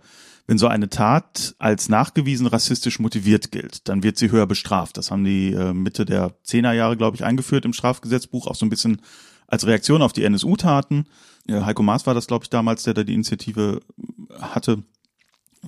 wenn 0.51 0.59
so 0.59 0.67
eine 0.67 0.91
Tat 0.91 1.55
als 1.61 1.89
nachgewiesen 1.89 2.49
rassistisch 2.49 2.99
motiviert 2.99 3.53
gilt, 3.53 3.89
dann 3.89 4.03
wird 4.03 4.19
sie 4.19 4.33
höher 4.33 4.47
bestraft. 4.47 4.97
Das 4.97 5.13
haben 5.13 5.23
die 5.23 5.53
äh, 5.53 5.73
Mitte 5.73 6.05
der 6.05 6.35
Zehnerjahre, 6.43 6.97
glaube 6.97 7.15
ich, 7.15 7.23
eingeführt 7.23 7.65
im 7.65 7.73
Strafgesetzbuch, 7.73 8.49
auch 8.49 8.57
so 8.57 8.67
ein 8.67 8.69
bisschen 8.69 9.01
als 9.47 9.65
Reaktion 9.65 10.03
auf 10.03 10.13
die 10.13 10.25
NSU-Taten. 10.25 11.07
Heiko 11.49 11.85
Maas 11.85 12.05
war 12.09 12.15
das, 12.15 12.27
glaube 12.27 12.43
ich, 12.43 12.51
damals, 12.51 12.83
der 12.83 12.95
da 12.95 13.05
die 13.05 13.15
Initiative 13.15 13.81
hatte. 14.41 14.83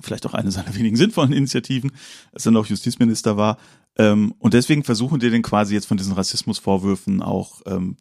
Vielleicht 0.01 0.25
auch 0.25 0.33
eine 0.33 0.51
seiner 0.51 0.75
wenigen 0.75 0.97
sinnvollen 0.97 1.31
Initiativen, 1.31 1.93
als 2.33 2.45
er 2.45 2.51
noch 2.51 2.65
Justizminister 2.65 3.37
war. 3.37 3.59
Ähm, 3.97 4.35
und 4.37 4.53
deswegen 4.53 4.83
versuchen 4.83 5.21
die 5.21 5.29
den 5.29 5.43
quasi 5.43 5.75
jetzt 5.75 5.85
von 5.85 5.95
diesen 5.95 6.11
Rassismusvorwürfen 6.11 7.21
auch 7.21 7.61
ähm, 7.67 7.95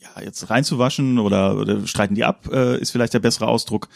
ja, 0.00 0.22
jetzt 0.22 0.50
reinzuwaschen 0.50 1.18
oder, 1.18 1.56
oder 1.56 1.84
streiten 1.88 2.14
die 2.14 2.24
ab, 2.24 2.48
äh, 2.52 2.80
ist 2.80 2.92
vielleicht 2.92 3.14
der 3.14 3.18
bessere 3.18 3.48
Ausdruck. 3.48 3.88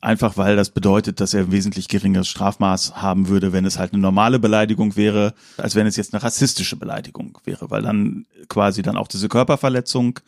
Einfach 0.00 0.36
weil 0.36 0.56
das 0.56 0.70
bedeutet, 0.70 1.20
dass 1.20 1.34
er 1.34 1.42
ein 1.42 1.52
wesentlich 1.52 1.88
geringeres 1.88 2.28
Strafmaß 2.28 2.96
haben 2.96 3.28
würde, 3.28 3.52
wenn 3.52 3.64
es 3.64 3.78
halt 3.78 3.92
eine 3.92 4.02
normale 4.02 4.38
Beleidigung 4.38 4.96
wäre, 4.96 5.34
als 5.56 5.74
wenn 5.74 5.86
es 5.86 5.96
jetzt 5.96 6.14
eine 6.14 6.22
rassistische 6.22 6.76
Beleidigung 6.76 7.38
wäre, 7.44 7.70
weil 7.70 7.82
dann 7.82 8.26
quasi 8.48 8.82
dann 8.82 8.96
auch 8.96 9.08
diese 9.08 9.28
Körperverletzung 9.28 10.20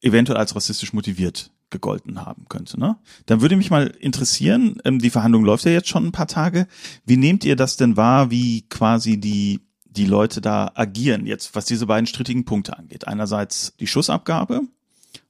eventuell 0.00 0.38
als 0.38 0.54
rassistisch 0.54 0.92
motiviert 0.92 1.50
gegolten 1.70 2.24
haben 2.24 2.46
könnte. 2.48 2.78
Ne? 2.78 2.96
Dann 3.26 3.40
würde 3.40 3.56
mich 3.56 3.70
mal 3.70 3.86
interessieren, 3.86 4.76
ähm, 4.84 4.98
die 4.98 5.10
Verhandlung 5.10 5.44
läuft 5.44 5.64
ja 5.64 5.72
jetzt 5.72 5.88
schon 5.88 6.06
ein 6.06 6.12
paar 6.12 6.28
Tage. 6.28 6.66
Wie 7.04 7.16
nehmt 7.16 7.44
ihr 7.44 7.56
das 7.56 7.76
denn 7.76 7.96
wahr, 7.96 8.30
wie 8.30 8.62
quasi 8.68 9.18
die 9.18 9.60
die 9.96 10.06
Leute 10.06 10.40
da 10.40 10.72
agieren, 10.74 11.26
jetzt 11.26 11.54
was 11.54 11.66
diese 11.66 11.86
beiden 11.86 12.06
strittigen 12.06 12.44
Punkte 12.44 12.76
angeht. 12.76 13.06
Einerseits 13.06 13.74
die 13.78 13.86
Schussabgabe 13.86 14.62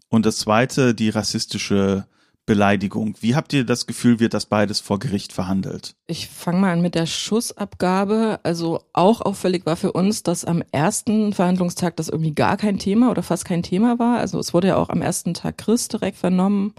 und 0.09 0.25
das 0.26 0.38
zweite 0.38 0.95
die 0.95 1.11
rassistische 1.11 2.07
Beleidigung. 2.46 3.16
Wie 3.20 3.34
habt 3.34 3.52
ihr 3.52 3.64
das 3.64 3.86
Gefühl, 3.86 4.20
wird 4.20 4.34
das 4.34 4.46
beides 4.46 4.80
vor 4.80 4.98
Gericht 4.98 5.32
verhandelt? 5.32 5.96
Ich 6.06 6.28
fange 6.28 6.58
mal 6.58 6.72
an 6.72 6.82
mit 6.82 6.94
der 6.94 7.06
Schussabgabe. 7.06 8.40
Also 8.42 8.82
auch 8.92 9.22
auffällig 9.22 9.64
war 9.64 9.76
für 9.76 9.92
uns, 9.92 10.22
dass 10.22 10.44
am 10.44 10.62
ersten 10.70 11.32
Verhandlungstag 11.32 11.96
das 11.96 12.10
irgendwie 12.10 12.34
gar 12.34 12.56
kein 12.56 12.78
Thema 12.78 13.10
oder 13.10 13.22
fast 13.22 13.46
kein 13.46 13.62
Thema 13.62 13.98
war. 13.98 14.18
Also 14.18 14.38
es 14.38 14.52
wurde 14.52 14.68
ja 14.68 14.76
auch 14.76 14.90
am 14.90 15.00
ersten 15.00 15.32
Tag 15.32 15.56
Chris 15.56 15.88
direkt 15.88 16.18
vernommen 16.18 16.74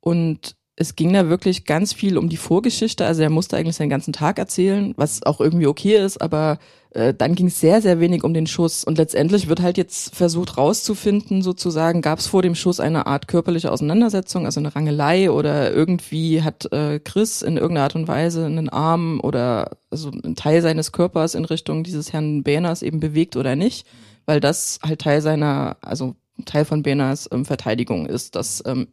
und 0.00 0.57
es 0.80 0.94
ging 0.94 1.12
da 1.12 1.28
wirklich 1.28 1.64
ganz 1.64 1.92
viel 1.92 2.16
um 2.16 2.28
die 2.28 2.36
Vorgeschichte. 2.36 3.04
Also 3.04 3.22
er 3.22 3.30
musste 3.30 3.56
eigentlich 3.56 3.74
seinen 3.74 3.90
ganzen 3.90 4.12
Tag 4.12 4.38
erzählen, 4.38 4.94
was 4.96 5.24
auch 5.24 5.40
irgendwie 5.40 5.66
okay 5.66 5.96
ist, 5.96 6.22
aber 6.22 6.60
äh, 6.90 7.12
dann 7.12 7.34
ging 7.34 7.48
es 7.48 7.58
sehr, 7.58 7.82
sehr 7.82 7.98
wenig 7.98 8.22
um 8.22 8.32
den 8.32 8.46
Schuss. 8.46 8.84
Und 8.84 8.96
letztendlich 8.96 9.48
wird 9.48 9.60
halt 9.60 9.76
jetzt 9.76 10.14
versucht 10.14 10.56
rauszufinden, 10.56 11.42
sozusagen, 11.42 12.00
gab 12.00 12.20
es 12.20 12.28
vor 12.28 12.42
dem 12.42 12.54
Schuss 12.54 12.78
eine 12.78 13.08
Art 13.08 13.26
körperliche 13.26 13.72
Auseinandersetzung, 13.72 14.46
also 14.46 14.60
eine 14.60 14.76
Rangelei 14.76 15.32
oder 15.32 15.72
irgendwie 15.72 16.42
hat 16.42 16.70
äh, 16.72 17.00
Chris 17.00 17.42
in 17.42 17.56
irgendeiner 17.56 17.82
Art 17.82 17.96
und 17.96 18.06
Weise 18.06 18.46
einen 18.46 18.68
Arm 18.68 19.18
oder 19.20 19.78
also 19.90 20.12
einen 20.12 20.36
Teil 20.36 20.62
seines 20.62 20.92
Körpers 20.92 21.34
in 21.34 21.44
Richtung 21.44 21.82
dieses 21.82 22.12
Herrn 22.12 22.44
Bähners 22.44 22.82
eben 22.82 23.00
bewegt 23.00 23.34
oder 23.34 23.56
nicht, 23.56 23.84
weil 24.26 24.38
das 24.38 24.78
halt 24.86 25.00
Teil 25.00 25.22
seiner, 25.22 25.76
also 25.80 26.14
Teil 26.44 26.64
von 26.64 26.84
Bähners 26.84 27.28
ähm, 27.32 27.44
Verteidigung 27.44 28.06
ist, 28.06 28.36
dass 28.36 28.62
ähm, 28.64 28.86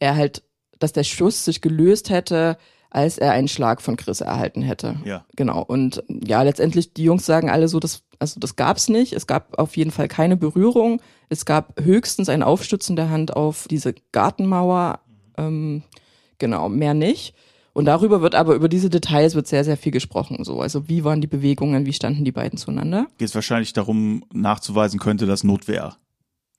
er 0.00 0.16
halt 0.16 0.42
dass 0.80 0.92
der 0.92 1.04
Schuss 1.04 1.44
sich 1.44 1.60
gelöst 1.60 2.10
hätte, 2.10 2.58
als 2.90 3.18
er 3.18 3.32
einen 3.32 3.48
Schlag 3.48 3.80
von 3.80 3.96
Chris 3.96 4.20
erhalten 4.20 4.62
hätte. 4.62 4.96
Ja. 5.04 5.24
Genau. 5.36 5.62
Und 5.62 6.02
ja, 6.08 6.42
letztendlich, 6.42 6.92
die 6.92 7.04
Jungs 7.04 7.24
sagen 7.24 7.48
alle 7.48 7.68
so, 7.68 7.78
das, 7.78 8.02
also 8.18 8.40
das 8.40 8.56
gab's 8.56 8.88
nicht. 8.88 9.12
Es 9.12 9.28
gab 9.28 9.58
auf 9.58 9.76
jeden 9.76 9.92
Fall 9.92 10.08
keine 10.08 10.36
Berührung. 10.36 11.00
Es 11.28 11.44
gab 11.44 11.80
höchstens 11.80 12.28
ein 12.28 12.42
Aufstützen 12.42 12.96
der 12.96 13.10
Hand 13.10 13.36
auf 13.36 13.68
diese 13.68 13.94
Gartenmauer. 14.10 14.98
Ähm, 15.38 15.84
genau, 16.38 16.68
mehr 16.68 16.94
nicht. 16.94 17.34
Und 17.72 17.84
darüber 17.84 18.20
wird 18.20 18.34
aber, 18.34 18.54
über 18.54 18.68
diese 18.68 18.90
Details 18.90 19.36
wird 19.36 19.46
sehr, 19.46 19.64
sehr 19.64 19.76
viel 19.76 19.92
gesprochen. 19.92 20.42
So, 20.42 20.60
also 20.60 20.88
wie 20.88 21.04
waren 21.04 21.20
die 21.20 21.28
Bewegungen, 21.28 21.86
wie 21.86 21.92
standen 21.92 22.24
die 22.24 22.32
beiden 22.32 22.58
zueinander? 22.58 23.06
Geht 23.18 23.28
es 23.28 23.34
wahrscheinlich 23.36 23.72
darum, 23.72 24.24
nachzuweisen 24.32 24.98
könnte, 24.98 25.26
dass 25.26 25.44
Notwehr 25.44 25.96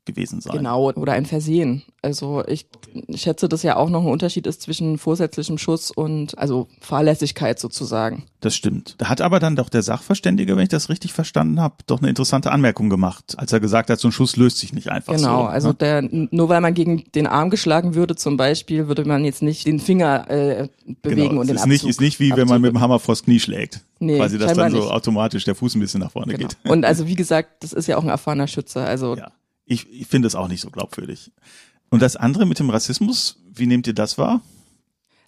gewesen 0.06 0.42
sein. 0.42 0.58
Genau, 0.58 0.92
oder 0.92 1.14
ein 1.14 1.26
Versehen. 1.26 1.84
Also 2.02 2.44
ich 2.48 2.66
schätze, 3.14 3.48
dass 3.48 3.62
ja 3.62 3.76
auch 3.76 3.90
noch 3.90 4.02
ein 4.02 4.08
Unterschied 4.08 4.48
ist 4.48 4.62
zwischen 4.64 4.98
vorsätzlichem 4.98 5.58
Schuss 5.60 5.92
und 5.92 6.38
also 6.38 6.68
Fahrlässigkeit 6.80 7.60
sozusagen. 7.60 8.24
Das 8.40 8.56
stimmt. 8.56 8.96
Da 8.98 9.10
hat 9.10 9.22
aber 9.22 9.40
dann 9.40 9.56
doch 9.56 9.70
der 9.70 9.84
Sachverständige, 9.84 10.56
wenn 10.58 10.64
ich 10.64 10.70
das 10.70 10.90
richtig 10.90 11.14
verstanden 11.14 11.60
habe, 11.62 11.76
doch 11.86 12.00
eine 12.00 12.10
interessante 12.10 12.52
Anmerkung 12.52 12.90
gemacht, 12.90 13.36
als 13.38 13.54
er 13.54 13.60
gesagt 13.60 13.92
hat, 13.92 14.00
so 14.00 14.08
ein 14.08 14.12
Schuss 14.12 14.36
löst 14.36 14.58
sich 14.58 14.74
nicht 14.74 14.90
einfach 14.90 15.16
genau, 15.16 15.28
so. 15.28 15.38
Genau, 15.38 15.46
also 15.46 15.68
ne? 15.70 15.76
der, 15.76 16.02
nur 16.12 16.50
weil 16.50 16.62
man 16.62 16.74
gegen 16.74 17.04
den 17.14 17.28
Arm 17.28 17.52
geschlagen 17.52 17.94
würde 17.94 18.16
zum 18.16 18.38
Beispiel, 18.38 18.88
würde 18.88 19.06
man 19.06 19.24
jetzt 19.24 19.44
nicht 19.44 19.68
den 19.68 19.80
Finger 19.80 20.28
äh, 20.30 20.68
bewegen 21.04 21.30
genau, 21.30 21.42
und 21.42 21.48
den 21.48 21.56
es 21.56 21.62
ist 21.62 21.68
nicht, 21.68 21.82
Abzug, 21.82 21.90
ist 21.92 22.02
nicht 22.02 22.20
wie 22.20 22.36
wenn 22.36 22.48
man 22.48 22.62
mit 22.62 22.74
dem 22.74 22.82
Hammer 22.82 23.00
vors 23.00 23.24
Knie 23.24 23.40
schlägt. 23.40 23.82
Nee, 24.00 24.18
Quasi, 24.18 24.40
dass 24.40 24.54
dann 24.54 24.72
so 24.72 24.80
nicht. 24.80 24.90
automatisch 24.90 25.44
der 25.44 25.54
Fuß 25.54 25.76
ein 25.76 25.80
bisschen 25.80 26.00
nach 26.00 26.12
vorne 26.12 26.34
Genau. 26.34 26.48
geht. 26.48 26.58
Und 26.72 26.84
also 26.86 27.06
wie 27.08 27.16
gesagt, 27.16 27.64
das 27.64 27.72
ist 27.72 27.88
ja 27.88 27.98
auch 27.98 28.04
ein 28.04 28.10
erfahrener 28.10 28.48
Schütze. 28.48 28.82
Also 28.82 29.16
Ja. 29.16 29.32
Ich, 29.72 29.90
ich 29.90 30.08
finde 30.08 30.28
es 30.28 30.36
auch 30.36 30.50
nicht 30.50 30.60
so 30.60 30.70
glaubwürdig. 30.70 31.32
Und 31.90 32.02
das 32.02 32.18
andere 32.18 32.46
mit 32.46 32.60
dem 32.60 32.70
Rassismus, 32.70 33.38
wie 33.50 33.68
nehmt 33.68 33.88
ihr 33.88 33.94
das 33.94 34.18
wahr? 34.18 34.42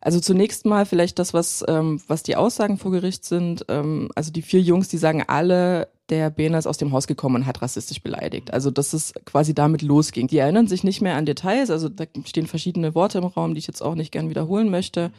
Also 0.01 0.19
zunächst 0.19 0.65
mal 0.65 0.85
vielleicht 0.85 1.17
das, 1.17 1.33
was, 1.33 1.63
ähm, 1.65 2.01
was 2.07 2.23
die 2.23 2.35
Aussagen 2.35 2.77
vor 2.77 2.91
Gericht 2.91 3.23
sind. 3.23 3.65
Ähm, 3.69 4.09
also 4.15 4.33
die 4.33 4.41
vier 4.41 4.59
Jungs, 4.59 4.89
die 4.89 4.97
sagen 4.97 5.23
alle, 5.25 5.88
der 6.09 6.29
Bena 6.29 6.57
ist 6.57 6.67
aus 6.67 6.77
dem 6.77 6.91
Haus 6.91 7.07
gekommen 7.07 7.38
und 7.38 7.45
hat 7.45 7.62
rassistisch 7.62 8.03
beleidigt. 8.03 8.51
Also 8.51 8.69
dass 8.69 8.91
es 8.91 9.13
quasi 9.23 9.53
damit 9.53 9.81
losging. 9.81 10.27
Die 10.27 10.39
erinnern 10.39 10.67
sich 10.67 10.83
nicht 10.83 11.00
mehr 11.00 11.15
an 11.15 11.25
Details. 11.25 11.69
Also 11.69 11.88
da 11.88 12.03
stehen 12.25 12.47
verschiedene 12.47 12.95
Worte 12.95 13.19
im 13.19 13.23
Raum, 13.23 13.53
die 13.53 13.59
ich 13.59 13.67
jetzt 13.67 13.81
auch 13.81 13.95
nicht 13.95 14.12
gern 14.12 14.29
wiederholen 14.29 14.69
möchte. 14.69 15.13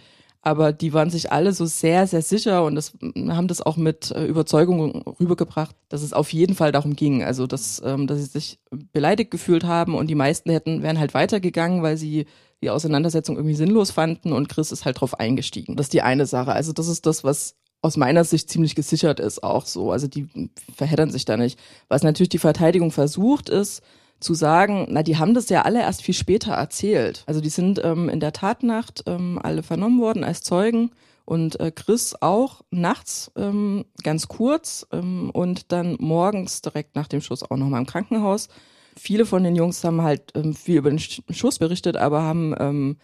Aber 0.46 0.74
die 0.74 0.92
waren 0.92 1.08
sich 1.08 1.32
alle 1.32 1.54
so 1.54 1.64
sehr, 1.64 2.06
sehr 2.06 2.20
sicher 2.20 2.64
und 2.64 2.74
das, 2.74 2.92
haben 3.28 3.48
das 3.48 3.62
auch 3.62 3.78
mit 3.78 4.10
äh, 4.10 4.26
Überzeugung 4.26 5.02
rübergebracht, 5.18 5.74
dass 5.88 6.02
es 6.02 6.12
auf 6.12 6.34
jeden 6.34 6.54
Fall 6.54 6.70
darum 6.70 6.96
ging. 6.96 7.24
Also 7.24 7.46
dass, 7.46 7.80
ähm, 7.82 8.06
dass 8.06 8.18
sie 8.18 8.24
sich 8.24 8.58
beleidigt 8.92 9.30
gefühlt 9.30 9.64
haben 9.64 9.94
und 9.94 10.08
die 10.08 10.14
meisten 10.14 10.50
hätten 10.50 10.82
wären 10.82 10.98
halt 10.98 11.14
weitergegangen, 11.14 11.82
weil 11.82 11.96
sie 11.96 12.26
die 12.60 12.68
Auseinandersetzung 12.68 13.36
irgendwie 13.36 13.54
sinnlos 13.54 13.90
fanden 13.90 14.34
und 14.34 14.50
Chris 14.50 14.70
ist 14.70 14.84
halt 14.84 15.00
drauf 15.00 15.18
eingestiegen. 15.18 15.76
Das 15.76 15.86
ist 15.86 15.94
die 15.94 16.02
eine 16.02 16.26
Sache. 16.26 16.52
Also 16.52 16.74
das 16.74 16.88
ist 16.88 17.06
das, 17.06 17.24
was 17.24 17.56
aus 17.80 17.96
meiner 17.96 18.24
Sicht 18.24 18.50
ziemlich 18.50 18.74
gesichert 18.74 19.20
ist 19.20 19.42
auch 19.42 19.64
so. 19.64 19.92
Also 19.92 20.08
die 20.08 20.28
verheddern 20.76 21.10
sich 21.10 21.24
da 21.24 21.38
nicht. 21.38 21.58
Was 21.88 22.02
natürlich 22.02 22.28
die 22.28 22.38
Verteidigung 22.38 22.90
versucht 22.90 23.48
ist, 23.48 23.82
zu 24.24 24.34
sagen, 24.34 24.86
na, 24.88 25.02
die 25.02 25.18
haben 25.18 25.34
das 25.34 25.50
ja 25.50 25.62
alle 25.62 25.80
erst 25.80 26.02
viel 26.02 26.14
später 26.14 26.52
erzählt. 26.52 27.24
Also 27.26 27.40
die 27.42 27.50
sind 27.50 27.80
ähm, 27.84 28.08
in 28.08 28.20
der 28.20 28.32
Tatnacht 28.32 29.04
ähm, 29.06 29.38
alle 29.42 29.62
vernommen 29.62 30.00
worden 30.00 30.24
als 30.24 30.42
Zeugen 30.42 30.90
und 31.26 31.60
äh, 31.60 31.70
Chris 31.70 32.16
auch 32.20 32.62
nachts 32.70 33.30
ähm, 33.36 33.84
ganz 34.02 34.26
kurz 34.26 34.86
ähm, 34.92 35.30
und 35.30 35.72
dann 35.72 35.96
morgens 36.00 36.62
direkt 36.62 36.96
nach 36.96 37.06
dem 37.06 37.20
Schuss 37.20 37.42
auch 37.42 37.56
nochmal 37.56 37.80
im 37.80 37.86
Krankenhaus. 37.86 38.48
Viele 38.96 39.26
von 39.26 39.44
den 39.44 39.56
Jungs 39.56 39.84
haben 39.84 40.00
halt 40.00 40.32
ähm, 40.34 40.54
viel 40.54 40.78
über 40.78 40.90
den 40.90 40.98
Schuss 40.98 41.58
berichtet, 41.58 41.96
aber 41.98 42.22
haben 42.22 42.54
ähm, 42.58 42.96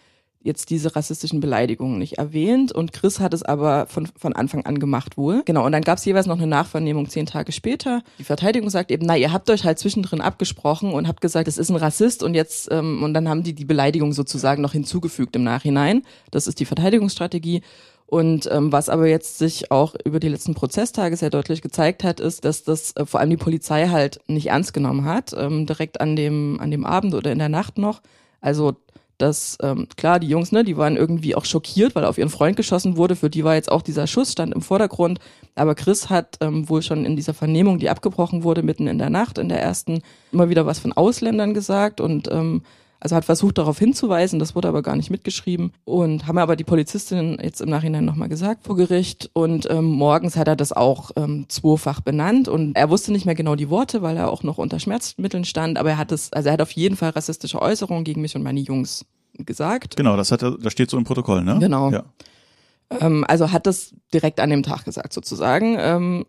jetzt 0.43 0.69
diese 0.69 0.95
rassistischen 0.95 1.39
Beleidigungen 1.39 1.99
nicht 1.99 2.17
erwähnt 2.17 2.71
und 2.71 2.93
Chris 2.93 3.19
hat 3.19 3.33
es 3.33 3.43
aber 3.43 3.85
von, 3.85 4.07
von 4.17 4.33
Anfang 4.33 4.65
an 4.65 4.79
gemacht 4.79 5.17
wohl. 5.17 5.43
Genau, 5.45 5.65
und 5.65 5.71
dann 5.71 5.83
gab 5.83 5.97
es 5.97 6.05
jeweils 6.05 6.25
noch 6.25 6.37
eine 6.37 6.47
Nachvernehmung 6.47 7.07
zehn 7.09 7.25
Tage 7.25 7.51
später. 7.51 8.01
Die 8.19 8.23
Verteidigung 8.23 8.69
sagt 8.69 8.91
eben, 8.91 9.05
na, 9.05 9.15
ihr 9.15 9.31
habt 9.31 9.49
euch 9.49 9.63
halt 9.63 9.79
zwischendrin 9.79 10.21
abgesprochen 10.21 10.93
und 10.93 11.07
habt 11.07 11.21
gesagt, 11.21 11.47
es 11.47 11.57
ist 11.57 11.69
ein 11.69 11.75
Rassist 11.75 12.23
und 12.23 12.33
jetzt, 12.33 12.69
ähm, 12.71 13.03
und 13.03 13.13
dann 13.13 13.29
haben 13.29 13.43
die 13.43 13.53
die 13.53 13.65
Beleidigung 13.65 14.13
sozusagen 14.13 14.61
noch 14.61 14.73
hinzugefügt 14.73 15.35
im 15.35 15.43
Nachhinein. 15.43 16.03
Das 16.31 16.47
ist 16.47 16.59
die 16.59 16.65
Verteidigungsstrategie. 16.65 17.61
Und 18.11 18.49
ähm, 18.51 18.73
was 18.73 18.89
aber 18.89 19.07
jetzt 19.07 19.37
sich 19.37 19.71
auch 19.71 19.95
über 20.03 20.19
die 20.19 20.27
letzten 20.27 20.53
Prozesstage 20.53 21.15
sehr 21.15 21.29
deutlich 21.29 21.61
gezeigt 21.61 22.03
hat, 22.03 22.19
ist, 22.19 22.43
dass 22.43 22.65
das 22.65 22.93
äh, 22.97 23.05
vor 23.05 23.21
allem 23.21 23.29
die 23.29 23.37
Polizei 23.37 23.87
halt 23.87 24.19
nicht 24.27 24.47
ernst 24.47 24.73
genommen 24.73 25.05
hat, 25.05 25.33
ähm, 25.37 25.65
direkt 25.65 26.01
an 26.01 26.17
dem, 26.17 26.59
an 26.59 26.71
dem 26.71 26.85
Abend 26.85 27.13
oder 27.13 27.31
in 27.31 27.39
der 27.39 27.47
Nacht 27.47 27.77
noch. 27.77 28.01
Also 28.41 28.75
dass 29.21 29.57
ähm, 29.61 29.87
klar, 29.97 30.19
die 30.19 30.27
Jungs, 30.27 30.51
ne, 30.51 30.63
die 30.63 30.77
waren 30.77 30.97
irgendwie 30.97 31.35
auch 31.35 31.45
schockiert, 31.45 31.95
weil 31.95 32.05
auf 32.05 32.17
ihren 32.17 32.29
Freund 32.29 32.57
geschossen 32.57 32.97
wurde. 32.97 33.15
Für 33.15 33.29
die 33.29 33.43
war 33.43 33.55
jetzt 33.55 33.71
auch 33.71 33.81
dieser 33.81 34.07
Schuss 34.07 34.31
stand 34.31 34.53
im 34.53 34.61
Vordergrund. 34.61 35.19
Aber 35.55 35.75
Chris 35.75 36.09
hat 36.09 36.37
ähm, 36.41 36.67
wohl 36.69 36.81
schon 36.81 37.05
in 37.05 37.15
dieser 37.15 37.33
Vernehmung, 37.33 37.79
die 37.79 37.89
abgebrochen 37.89 38.43
wurde, 38.43 38.63
mitten 38.63 38.87
in 38.87 38.97
der 38.97 39.09
Nacht, 39.09 39.37
in 39.37 39.49
der 39.49 39.61
ersten, 39.61 40.01
immer 40.31 40.49
wieder 40.49 40.65
was 40.65 40.79
von 40.79 40.93
Ausländern 40.93 41.53
gesagt 41.53 42.01
und 42.01 42.29
ähm, 42.31 42.63
also 43.01 43.15
hat 43.15 43.25
versucht 43.25 43.57
darauf 43.57 43.77
hinzuweisen, 43.79 44.39
das 44.39 44.55
wurde 44.55 44.67
aber 44.67 44.83
gar 44.83 44.95
nicht 44.95 45.09
mitgeschrieben 45.09 45.73
und 45.83 46.27
haben 46.27 46.37
aber 46.37 46.55
die 46.55 46.63
Polizistin 46.63 47.37
jetzt 47.41 47.59
im 47.59 47.69
Nachhinein 47.69 48.05
nochmal 48.05 48.29
gesagt 48.29 48.65
vor 48.65 48.77
Gericht 48.77 49.29
und 49.33 49.69
ähm, 49.69 49.85
morgens 49.85 50.37
hat 50.37 50.47
er 50.47 50.55
das 50.55 50.71
auch 50.71 51.11
ähm, 51.15 51.45
zweifach 51.49 52.01
benannt 52.01 52.47
und 52.47 52.75
er 52.75 52.89
wusste 52.89 53.11
nicht 53.11 53.25
mehr 53.25 53.35
genau 53.35 53.55
die 53.55 53.69
Worte, 53.69 54.01
weil 54.03 54.17
er 54.17 54.31
auch 54.31 54.43
noch 54.43 54.59
unter 54.59 54.79
Schmerzmitteln 54.79 55.45
stand, 55.45 55.77
aber 55.79 55.89
er 55.89 55.97
hat 55.97 56.11
es, 56.11 56.31
also 56.31 56.47
er 56.49 56.53
hat 56.53 56.61
auf 56.61 56.71
jeden 56.71 56.95
Fall 56.95 57.09
rassistische 57.09 57.61
Äußerungen 57.61 58.03
gegen 58.03 58.21
mich 58.21 58.35
und 58.35 58.43
meine 58.43 58.59
Jungs 58.59 59.05
gesagt. 59.37 59.97
Genau, 59.97 60.15
das 60.15 60.31
hat 60.31 60.43
er, 60.43 60.57
das 60.57 60.71
steht 60.71 60.91
so 60.91 60.97
im 60.97 61.03
Protokoll, 61.03 61.43
ne? 61.43 61.57
Genau. 61.59 61.89
Ja. 61.89 62.03
Ähm, 62.99 63.25
also 63.27 63.51
hat 63.51 63.65
das 63.65 63.95
direkt 64.13 64.39
an 64.39 64.49
dem 64.51 64.63
Tag 64.63 64.85
gesagt 64.85 65.13
sozusagen. 65.13 65.75
Ähm, 65.79 66.25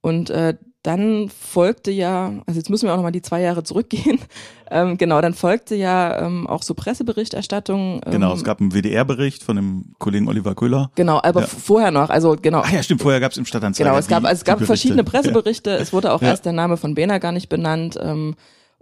und 0.00 0.30
äh, 0.30 0.56
dann 0.84 1.28
folgte 1.30 1.90
ja, 1.90 2.30
also 2.46 2.58
jetzt 2.60 2.70
müssen 2.70 2.86
wir 2.86 2.92
auch 2.92 2.96
nochmal 2.98 3.10
die 3.10 3.22
zwei 3.22 3.40
Jahre 3.40 3.64
zurückgehen. 3.64 4.18
Ähm, 4.70 4.96
genau, 4.96 5.20
dann 5.20 5.34
folgte 5.34 5.74
ja 5.76 6.24
ähm, 6.24 6.46
auch 6.46 6.62
so 6.62 6.72
Presseberichterstattung. 6.74 8.00
Ähm, 8.04 8.12
Genau, 8.12 8.32
es 8.32 8.42
gab 8.44 8.60
einen 8.60 8.72
WDR-Bericht 8.72 9.44
von 9.44 9.56
dem 9.56 9.94
Kollegen 9.98 10.26
Oliver 10.26 10.54
Köhler. 10.54 10.90
Genau, 10.94 11.20
aber 11.22 11.42
Ja. 11.42 11.46
vorher 11.46 11.90
noch, 11.90 12.08
also 12.10 12.34
genau. 12.40 12.62
Ach 12.64 12.72
ja, 12.72 12.82
stimmt, 12.82 13.02
vorher 13.02 13.20
gab 13.20 13.32
es 13.32 13.38
im 13.38 13.44
Stadtanzeiger. 13.44 13.88
Genau, 13.90 13.98
es 14.00 14.08
gab, 14.08 14.24
also 14.24 14.32
es 14.40 14.44
gab 14.44 14.60
verschiedene 14.64 15.04
Presseberichte. 15.04 15.70
Es 15.70 15.92
wurde 15.92 16.12
auch 16.12 16.22
Ja. 16.22 16.28
erst 16.28 16.46
der 16.46 16.54
Name 16.54 16.76
von 16.78 16.94
Bena 16.94 17.18
gar 17.18 17.30
nicht 17.32 17.48
benannt. 17.50 17.98
Ähm, 18.02 18.34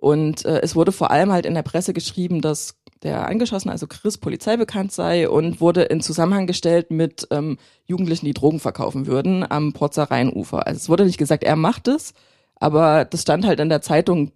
und 0.02 0.44
äh, 0.44 0.59
es 0.62 0.75
wurde 0.75 0.90
vor 0.90 1.12
allem 1.12 1.30
halt 1.30 1.47
in 1.47 1.54
der 1.54 1.62
Presse 1.62 1.92
geschrieben, 1.92 2.40
dass 2.40 2.75
der 3.04 3.28
Angeschossene, 3.28 3.71
also 3.71 3.87
Chris, 3.87 4.18
polizeibekannt 4.18 4.90
sei 4.90 5.28
und 5.28 5.61
wurde 5.61 5.82
in 5.82 6.00
Zusammenhang 6.00 6.49
gestellt 6.49 6.90
mit 6.90 7.28
ähm, 7.30 7.56
Jugendlichen, 7.87 8.26
die 8.26 8.35
Drogen 8.35 8.59
verkaufen 8.59 9.06
würden 9.06 9.49
am 9.49 9.73
Porzer 9.73 10.11
Rheinufer. 10.11 10.66
Also 10.66 10.78
es 10.78 10.88
wurde 10.88 11.04
nicht 11.04 11.18
gesagt, 11.18 11.44
er 11.44 11.54
macht 11.54 11.87
es, 11.87 12.14
aber 12.56 13.04
das 13.04 13.23
stand 13.23 13.47
halt 13.47 13.61
in 13.61 13.68
der 13.68 13.80
Zeitung 13.80 14.32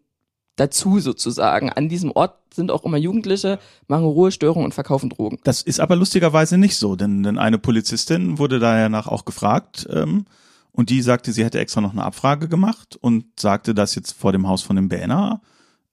dazu 0.54 1.00
sozusagen. 1.00 1.68
An 1.70 1.88
diesem 1.88 2.12
Ort 2.12 2.36
sind 2.54 2.70
auch 2.70 2.84
immer 2.84 2.96
Jugendliche, 2.96 3.58
machen 3.88 4.04
Ruhestörungen 4.04 4.66
und 4.66 4.72
verkaufen 4.72 5.10
Drogen. 5.10 5.40
Das 5.42 5.62
ist 5.62 5.80
aber 5.80 5.96
lustigerweise 5.96 6.58
nicht 6.58 6.76
so, 6.76 6.94
denn, 6.94 7.24
denn 7.24 7.38
eine 7.38 7.58
Polizistin 7.58 8.38
wurde 8.38 8.60
danach 8.60 9.08
auch 9.08 9.24
gefragt 9.24 9.84
ähm, 9.90 10.26
und 10.70 10.90
die 10.90 11.02
sagte, 11.02 11.32
sie 11.32 11.44
hätte 11.44 11.58
extra 11.58 11.80
noch 11.80 11.90
eine 11.90 12.04
Abfrage 12.04 12.48
gemacht 12.48 12.96
und 13.00 13.40
sagte, 13.40 13.74
dass 13.74 13.96
jetzt 13.96 14.12
vor 14.12 14.30
dem 14.30 14.46
Haus 14.46 14.62
von 14.62 14.76
dem 14.76 14.88
Banner 14.88 15.40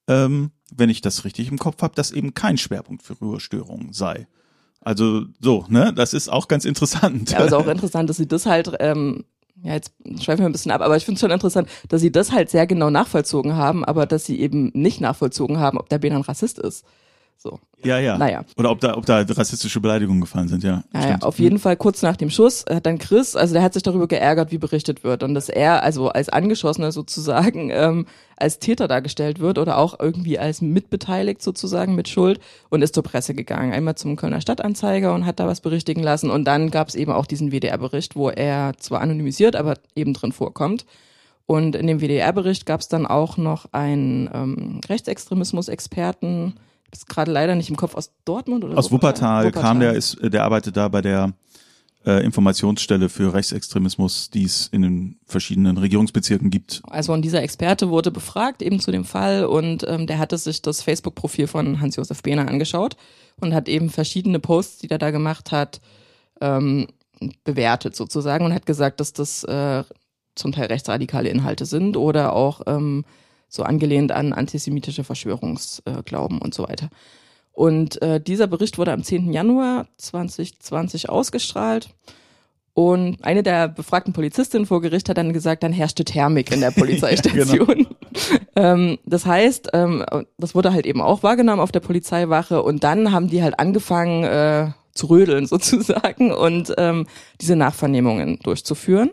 ähm, 0.07 0.51
wenn 0.75 0.89
ich 0.89 1.01
das 1.01 1.25
richtig 1.25 1.49
im 1.49 1.57
Kopf 1.57 1.81
habe, 1.81 1.95
das 1.95 2.11
eben 2.11 2.33
kein 2.33 2.57
Schwerpunkt 2.57 3.03
für 3.03 3.13
Ruhestörungen 3.13 3.93
sei. 3.93 4.27
Also 4.81 5.25
so, 5.39 5.65
ne, 5.69 5.93
das 5.93 6.13
ist 6.13 6.29
auch 6.29 6.47
ganz 6.47 6.65
interessant. 6.65 7.31
Ja, 7.31 7.39
also 7.39 7.57
auch 7.57 7.67
interessant, 7.67 8.09
dass 8.09 8.17
sie 8.17 8.27
das 8.27 8.45
halt, 8.45 8.71
ähm, 8.79 9.23
ja, 9.61 9.73
jetzt 9.73 9.93
schweifen 10.19 10.39
wir 10.39 10.45
ein 10.47 10.51
bisschen 10.51 10.71
ab, 10.71 10.81
aber 10.81 10.97
ich 10.97 11.05
finde 11.05 11.15
es 11.15 11.21
schon 11.21 11.31
interessant, 11.31 11.69
dass 11.87 12.01
sie 12.01 12.11
das 12.11 12.31
halt 12.31 12.49
sehr 12.49 12.67
genau 12.67 12.89
nachvollzogen 12.89 13.55
haben, 13.55 13.85
aber 13.85 14.05
dass 14.05 14.25
sie 14.25 14.39
eben 14.39 14.71
nicht 14.73 14.99
nachvollzogen 14.99 15.59
haben, 15.59 15.77
ob 15.77 15.89
der 15.89 15.99
Benan 15.99 16.21
Rassist 16.21 16.59
ist. 16.59 16.83
So. 17.43 17.59
Ja, 17.83 17.99
ja. 17.99 18.17
Naja. 18.17 18.45
Oder 18.55 18.71
ob 18.71 18.79
da, 18.79 18.95
ob 18.95 19.05
da 19.05 19.19
rassistische 19.19 19.81
Beleidigungen 19.81 20.21
gefallen 20.21 20.47
sind, 20.47 20.63
ja. 20.63 20.85
Naja, 20.93 21.17
auf 21.19 21.39
jeden 21.39 21.59
Fall 21.59 21.75
kurz 21.75 22.01
nach 22.01 22.15
dem 22.15 22.29
Schuss 22.29 22.63
hat 22.69 22.85
dann 22.85 22.99
Chris, 22.99 23.35
also 23.35 23.53
der 23.53 23.61
hat 23.61 23.73
sich 23.73 23.83
darüber 23.83 24.07
geärgert, 24.07 24.53
wie 24.53 24.57
berichtet 24.57 25.03
wird 25.03 25.23
und 25.23 25.33
dass 25.33 25.49
er 25.49 25.83
also 25.83 26.07
als 26.07 26.29
Angeschossener 26.29 26.93
sozusagen 26.93 27.69
ähm, 27.69 28.05
als 28.37 28.59
Täter 28.59 28.87
dargestellt 28.87 29.41
wird 29.41 29.57
oder 29.57 29.77
auch 29.77 29.99
irgendwie 29.99 30.39
als 30.39 30.61
mitbeteiligt 30.61 31.41
sozusagen 31.41 31.95
mit 31.95 32.07
Schuld 32.07 32.39
und 32.69 32.81
ist 32.81 32.95
zur 32.95 33.03
Presse 33.03 33.33
gegangen. 33.33 33.73
Einmal 33.73 33.95
zum 33.95 34.15
Kölner 34.15 34.39
Stadtanzeiger 34.39 35.13
und 35.13 35.25
hat 35.25 35.41
da 35.41 35.45
was 35.45 35.59
berichtigen 35.59 36.01
lassen 36.01 36.29
und 36.29 36.45
dann 36.45 36.71
gab 36.71 36.87
es 36.87 36.95
eben 36.95 37.11
auch 37.11 37.25
diesen 37.25 37.51
WDR-Bericht, 37.51 38.15
wo 38.15 38.29
er 38.29 38.71
zwar 38.77 39.01
anonymisiert, 39.01 39.57
aber 39.57 39.75
eben 39.95 40.13
drin 40.13 40.31
vorkommt. 40.31 40.85
Und 41.45 41.75
in 41.75 41.87
dem 41.87 41.99
WDR-Bericht 41.99 42.65
gab 42.65 42.79
es 42.79 42.87
dann 42.87 43.05
auch 43.05 43.35
noch 43.35 43.65
einen 43.73 44.29
ähm, 44.33 44.79
Rechtsextremismus-Experten, 44.87 46.53
ist 46.93 47.09
gerade 47.09 47.31
leider 47.31 47.55
nicht 47.55 47.69
im 47.69 47.75
Kopf 47.75 47.95
aus 47.95 48.11
Dortmund 48.23 48.63
oder 48.63 48.77
Aus 48.77 48.91
Wuppertal, 48.91 49.45
Wuppertal. 49.45 49.61
kam 49.61 49.79
der, 49.79 49.93
ist, 49.93 50.17
der 50.21 50.43
arbeitet 50.43 50.77
da 50.77 50.87
bei 50.87 51.01
der 51.01 51.33
äh, 52.05 52.23
Informationsstelle 52.23 53.09
für 53.09 53.33
Rechtsextremismus, 53.33 54.29
die 54.29 54.43
es 54.43 54.67
in 54.67 54.81
den 54.81 55.19
verschiedenen 55.25 55.77
Regierungsbezirken 55.77 56.49
gibt. 56.49 56.81
Also 56.87 57.13
und 57.13 57.23
dieser 57.23 57.41
Experte 57.43 57.89
wurde 57.89 58.11
befragt 58.11 58.61
eben 58.61 58.79
zu 58.79 58.91
dem 58.91 59.05
Fall 59.05 59.45
und 59.45 59.85
ähm, 59.87 60.07
der 60.07 60.19
hatte 60.19 60.37
sich 60.37 60.61
das 60.61 60.81
Facebook-Profil 60.81 61.47
von 61.47 61.79
Hans-Josef 61.81 62.21
Behner 62.21 62.47
angeschaut 62.47 62.95
und 63.39 63.53
hat 63.53 63.69
eben 63.69 63.89
verschiedene 63.89 64.39
Posts, 64.39 64.79
die 64.79 64.89
er 64.89 64.97
da 64.97 65.11
gemacht 65.11 65.51
hat, 65.51 65.81
ähm, 66.41 66.87
bewertet 67.43 67.95
sozusagen 67.95 68.45
und 68.45 68.53
hat 68.53 68.65
gesagt, 68.65 68.99
dass 68.99 69.13
das 69.13 69.43
äh, 69.45 69.83
zum 70.35 70.51
Teil 70.51 70.65
rechtsradikale 70.65 71.29
Inhalte 71.29 71.65
sind 71.65 71.95
oder 71.95 72.33
auch 72.33 72.61
ähm, 72.67 73.05
so 73.53 73.61
angelehnt 73.61 74.11
an 74.11 74.33
antisemitische 74.33 75.03
Verschwörungsglauben 75.03 76.39
und 76.39 76.55
so 76.55 76.63
weiter. 76.63 76.89
Und 77.51 78.01
äh, 78.01 78.19
dieser 78.19 78.47
Bericht 78.47 78.79
wurde 78.79 78.93
am 78.93 79.03
10. 79.03 79.31
Januar 79.31 79.85
2020 79.97 81.09
ausgestrahlt. 81.09 81.89
Und 82.73 83.23
eine 83.23 83.43
der 83.43 83.67
befragten 83.67 84.11
Polizistinnen 84.11 84.65
vor 84.65 84.81
Gericht 84.81 85.07
hat 85.07 85.19
dann 85.19 85.33
gesagt, 85.33 85.61
dann 85.61 85.71
herrschte 85.71 86.03
Thermik 86.03 86.51
in 86.51 86.61
der 86.61 86.71
Polizeistation. 86.75 87.85
ähm, 88.55 88.97
das 89.05 89.27
heißt, 89.27 89.69
ähm, 89.73 90.03
das 90.39 90.55
wurde 90.55 90.73
halt 90.73 90.87
eben 90.87 90.99
auch 90.99 91.21
wahrgenommen 91.21 91.61
auf 91.61 91.71
der 91.71 91.81
Polizeiwache 91.81 92.63
und 92.63 92.83
dann 92.83 93.11
haben 93.11 93.29
die 93.29 93.43
halt 93.43 93.59
angefangen 93.59 94.23
äh, 94.23 94.71
zu 94.95 95.05
rödeln 95.05 95.45
sozusagen 95.45 96.31
und 96.31 96.73
ähm, 96.79 97.05
diese 97.39 97.55
Nachvernehmungen 97.55 98.39
durchzuführen. 98.39 99.11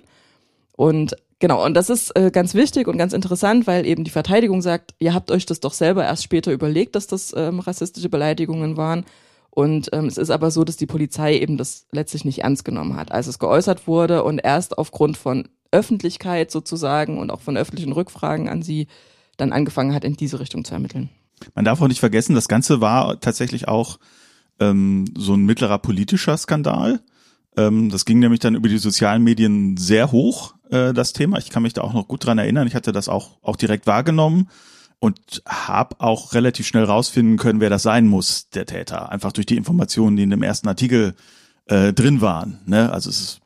Und 0.73 1.15
genau, 1.41 1.65
und 1.65 1.75
das 1.75 1.91
ist 1.91 2.17
äh, 2.17 2.31
ganz 2.31 2.55
wichtig 2.55 2.87
und 2.87 2.97
ganz 2.97 3.13
interessant, 3.13 3.67
weil 3.67 3.85
eben 3.85 4.05
die 4.05 4.11
Verteidigung 4.11 4.63
sagt, 4.63 4.95
ihr 5.01 5.13
habt 5.13 5.33
euch 5.33 5.45
das 5.45 5.59
doch 5.59 5.73
selber 5.73 6.05
erst 6.05 6.23
später 6.23 6.53
überlegt, 6.53 6.95
dass 6.95 7.09
das 7.09 7.35
ähm, 7.37 7.59
rassistische 7.59 8.09
Beleidigungen 8.09 8.77
waren. 8.77 9.05
Und 9.51 9.91
ähm, 9.93 10.07
es 10.07 10.17
ist 10.17 10.31
aber 10.31 10.53
so, 10.53 10.63
dass 10.63 10.77
die 10.77 10.87
Polizei 10.87 11.37
eben 11.37 11.57
das 11.57 11.87
letztlich 11.91 12.25
nicht 12.25 12.43
ernst 12.43 12.65
genommen 12.65 12.95
hat, 12.95 13.11
als 13.11 13.27
es 13.27 13.41
geäußert 13.41 13.89
wurde 13.89 14.23
und 14.23 14.39
erst 14.39 14.79
aufgrund 14.79 15.17
von 15.17 15.49
Öffentlichkeit 15.73 16.51
sozusagen 16.51 17.19
und 17.19 17.31
auch 17.31 17.41
von 17.41 17.57
öffentlichen 17.57 17.93
Rückfragen 17.93 18.49
an 18.49 18.63
sie 18.63 18.87
dann 19.37 19.53
angefangen 19.53 19.95
hat, 19.95 20.05
in 20.05 20.17
diese 20.17 20.39
Richtung 20.39 20.65
zu 20.65 20.75
ermitteln. 20.75 21.09
Man 21.55 21.65
darf 21.65 21.81
auch 21.81 21.89
nicht 21.89 22.01
vergessen, 22.01 22.35
das 22.35 22.49
Ganze 22.49 22.81
war 22.81 23.21
tatsächlich 23.21 23.67
auch 23.67 23.99
ähm, 24.61 25.07
so 25.17 25.35
ein 25.35 25.47
mittlerer 25.47 25.79
politischer 25.79 26.37
Skandal. 26.37 27.01
Ähm, 27.57 27.91
das 27.91 28.05
ging 28.05 28.19
nämlich 28.19 28.41
dann 28.41 28.55
über 28.55 28.69
die 28.69 28.79
sozialen 28.79 29.23
Medien 29.23 29.77
sehr 29.77 30.13
hoch, 30.13 30.55
äh, 30.71 30.93
das 30.93 31.13
Thema. 31.13 31.39
Ich 31.39 31.51
kann 31.51 31.63
mich 31.63 31.73
da 31.73 31.83
auch 31.83 31.93
noch 31.93 32.09
gut 32.09 32.25
dran 32.25 32.39
erinnern. 32.39 32.67
Ich 32.67 32.75
hatte 32.75 32.93
das 32.93 33.09
auch, 33.09 33.39
auch 33.43 33.57
direkt 33.57 33.87
wahrgenommen 33.87 34.49
und 34.99 35.43
habe 35.47 35.97
auch 35.99 36.35
relativ 36.35 36.67
schnell 36.67 36.85
rausfinden 36.85 37.39
können, 37.39 37.61
wer 37.61 37.71
das 37.71 37.83
sein 37.83 38.07
muss, 38.07 38.51
der 38.51 38.67
Täter. 38.67 39.11
Einfach 39.11 39.33
durch 39.33 39.47
die 39.47 39.57
Informationen, 39.57 40.17
die 40.17 40.23
in 40.23 40.31
dem 40.31 40.43
ersten 40.43 40.69
Artikel 40.69 41.15
äh, 41.67 41.93
drin 41.93 42.21
waren. 42.21 42.61
Ne? 42.67 42.93
Also 42.93 43.11
es 43.11 43.21
ist 43.21 43.41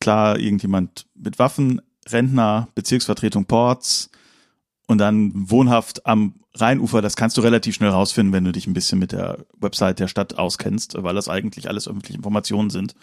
klar, 0.00 0.38
irgendjemand 0.38 1.06
mit 1.14 1.38
Waffen, 1.38 1.80
Rentner, 2.08 2.68
Bezirksvertretung 2.74 3.46
Ports 3.46 4.10
und 4.86 4.98
dann 4.98 5.32
wohnhaft 5.50 6.06
am 6.06 6.34
Rheinufer, 6.54 7.02
das 7.02 7.16
kannst 7.16 7.36
du 7.36 7.42
relativ 7.42 7.74
schnell 7.74 7.90
rausfinden, 7.90 8.32
wenn 8.32 8.44
du 8.44 8.52
dich 8.52 8.66
ein 8.66 8.72
bisschen 8.72 8.98
mit 8.98 9.12
der 9.12 9.44
Website 9.60 9.98
der 10.00 10.08
Stadt 10.08 10.38
auskennst, 10.38 10.96
weil 11.02 11.14
das 11.14 11.28
eigentlich 11.28 11.68
alles 11.68 11.86
öffentliche 11.86 12.16
Informationen 12.16 12.70
sind 12.70 12.94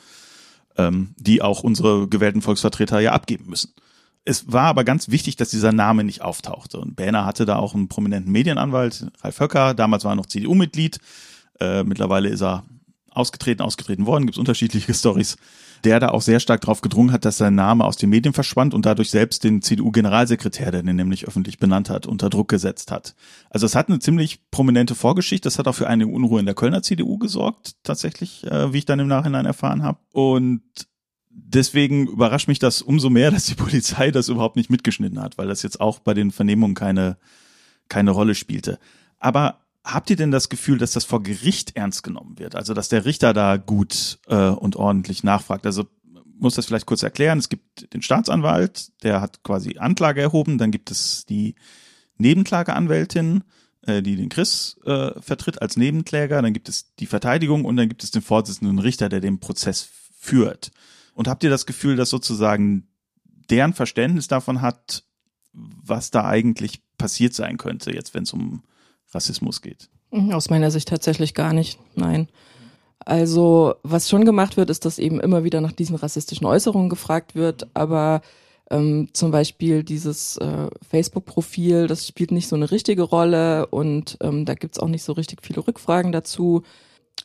ähm, 0.78 1.14
die 1.18 1.42
auch 1.42 1.64
unsere 1.64 2.08
gewählten 2.08 2.42
Volksvertreter 2.42 3.00
ja 3.00 3.12
abgeben 3.12 3.46
müssen. 3.48 3.74
Es 4.26 4.52
war 4.52 4.66
aber 4.66 4.84
ganz 4.84 5.10
wichtig, 5.10 5.36
dass 5.36 5.50
dieser 5.50 5.74
Name 5.74 6.04
nicht 6.04 6.22
auftauchte. 6.22 6.80
Und 6.80 6.96
Bähner 6.96 7.26
hatte 7.26 7.46
da 7.46 7.58
auch 7.58 7.76
einen 7.76 7.90
prominenten 7.90 8.32
Medienanwalt, 8.32 9.08
Ralf 9.22 9.40
Höcker, 9.40 9.74
damals 9.74 10.06
war 10.06 10.14
er 10.14 10.16
noch 10.16 10.28
CDU-Mitglied, 10.28 11.00
äh, 11.60 11.84
mittlerweile 11.84 12.30
ist 12.30 12.42
er 12.42 12.64
ausgetreten, 13.12 13.62
ausgetreten 13.62 14.06
worden, 14.06 14.26
gibt 14.26 14.36
es 14.36 14.40
unterschiedliche 14.40 14.94
Stories, 14.94 15.38
der 15.84 16.00
da 16.00 16.10
auch 16.10 16.22
sehr 16.22 16.40
stark 16.40 16.62
darauf 16.62 16.82
gedrungen 16.82 17.12
hat, 17.12 17.26
dass 17.26 17.38
sein 17.38 17.56
Name 17.56 17.84
aus 17.84 17.98
den 17.98 18.10
Medien 18.10 18.34
verschwand 18.34 18.74
und 18.74 18.86
dadurch 18.86 19.10
selbst 19.10 19.44
den 19.44 19.62
CDU-Generalsekretär, 19.62 20.72
der 20.72 20.84
den 20.84 20.96
nämlich 20.96 21.28
öffentlich 21.28 21.60
benannt 21.60 21.90
hat, 21.90 22.06
unter 22.06 22.30
Druck 22.30 22.48
gesetzt 22.50 22.92
hat. 22.92 23.16
Also 23.50 23.66
es 23.66 23.76
hat 23.76 23.90
eine 23.90 24.00
ziemlich 24.00 24.50
prominente 24.50 24.96
Vorgeschichte, 24.96 25.48
das 25.48 25.60
hat 25.60 25.68
auch 25.68 25.76
für 25.76 25.88
eine 25.88 26.08
Unruhe 26.08 26.40
in 26.40 26.46
der 26.46 26.56
Kölner 26.56 26.82
CDU 26.82 27.18
gesorgt, 27.18 27.76
tatsächlich, 27.84 28.46
äh, 28.46 28.72
wie 28.72 28.80
ich 28.80 28.86
dann 28.86 29.00
im 29.00 29.08
Nachhinein 29.08 29.46
erfahren 29.46 29.84
habe. 29.84 30.00
Und 30.12 30.62
deswegen 31.30 32.08
überrascht 32.08 32.48
mich 32.48 32.60
das 32.60 32.82
umso 32.82 33.10
mehr, 33.10 33.32
dass 33.32 33.46
die 33.46 33.56
Polizei 33.56 34.12
das 34.12 34.30
überhaupt 34.30 34.56
nicht 34.56 34.70
mitgeschnitten 34.70 35.22
hat, 35.22 35.38
weil 35.38 35.48
das 35.48 35.64
jetzt 35.64 35.82
auch 35.82 36.00
bei 36.00 36.14
den 36.14 36.32
Vernehmungen 36.32 36.76
keine, 36.76 37.18
keine 37.90 38.12
Rolle 38.12 38.36
spielte. 38.36 38.80
Aber 39.20 39.63
habt 39.84 40.10
ihr 40.10 40.16
denn 40.16 40.32
das 40.32 40.50
Gefühl, 40.50 40.78
dass 40.78 40.92
das 40.92 41.06
vor 41.06 41.24
Gericht 41.24 41.76
ernst 41.76 42.04
genommen 42.04 42.40
wird? 42.40 42.56
Also, 42.56 42.74
dass 42.74 42.90
der 42.90 43.06
Richter 43.06 43.34
da 43.34 43.58
gut 43.58 44.20
äh, 44.28 44.50
und 44.50 44.76
ordentlich 44.76 45.24
nachfragt? 45.24 45.66
Also, 45.66 45.86
muss 46.40 46.56
das 46.56 46.66
vielleicht 46.66 46.86
kurz 46.86 47.04
erklären. 47.04 47.40
Es 47.40 47.50
gibt 47.50 47.94
den 47.94 48.02
Staatsanwalt, 48.02 48.92
der 49.04 49.22
hat 49.22 49.44
quasi 49.44 49.78
Anklage 49.78 50.22
erhoben. 50.22 50.58
Dann 50.58 50.72
gibt 50.72 50.92
es 50.92 51.26
die 51.26 51.56
Nebenklageanwältin, 52.18 53.44
äh, 53.82 54.02
die 54.02 54.16
den 54.16 54.30
Chris 54.30 54.78
äh, 54.86 55.20
vertritt 55.22 55.62
als 55.62 55.78
Nebenkläger. 55.78 56.42
Dann 56.42 56.54
gibt 56.54 56.70
es 56.70 56.96
die 56.96 57.06
Verteidigung 57.06 57.66
und 57.66 57.78
dann 57.78 57.90
gibt 57.90 58.04
es 58.04 58.12
den 58.12 58.22
Vorsitzenden 58.22 58.80
Richter, 58.80 59.10
der 59.10 59.20
den 59.20 59.40
Prozess 59.40 59.90
führt. 60.18 60.72
Und 61.14 61.28
habt 61.28 61.44
ihr 61.44 61.50
das 61.50 61.66
Gefühl, 61.66 61.96
dass 61.96 62.10
sozusagen 62.10 62.88
deren 63.50 63.74
Verständnis 63.74 64.28
davon 64.28 64.62
hat, 64.62 65.04
was 65.54 66.12
da 66.12 66.26
eigentlich 66.26 66.82
passiert 66.98 67.34
sein 67.34 67.58
könnte, 67.58 67.94
jetzt 67.94 68.14
wenn 68.14 68.24
es 68.24 68.34
um 68.34 68.64
Rassismus 69.14 69.62
geht? 69.62 69.90
Aus 70.32 70.50
meiner 70.50 70.70
Sicht 70.72 70.90
tatsächlich 70.90 71.34
gar 71.34 71.54
nicht, 71.54 71.80
nein. 71.96 72.28
Also 73.06 73.76
was 73.84 74.10
schon 74.10 74.26
gemacht 74.26 74.58
wird, 74.58 74.70
ist, 74.70 74.86
dass 74.86 75.00
eben 75.00 75.20
immer 75.20 75.44
wieder 75.44 75.60
nach 75.60 75.72
diesen 75.72 75.96
rassistischen 75.96 76.46
Äußerungen 76.46 76.90
gefragt 76.90 77.36
wird, 77.36 77.68
aber 77.74 78.22
ähm, 78.70 79.10
zum 79.14 79.32
Beispiel 79.32 79.84
dieses 79.84 80.38
äh, 80.38 80.70
Facebook-Profil, 80.90 81.88
das 81.88 82.08
spielt 82.08 82.32
nicht 82.32 82.48
so 82.48 82.56
eine 82.56 82.72
richtige 82.72 83.04
Rolle 83.04 83.68
und 83.68 84.18
ähm, 84.22 84.46
da 84.46 84.54
gibt's 84.54 84.80
auch 84.80 84.88
nicht 84.88 85.04
so 85.04 85.14
richtig 85.14 85.40
viele 85.44 85.68
Rückfragen 85.68 86.12
dazu. 86.12 86.64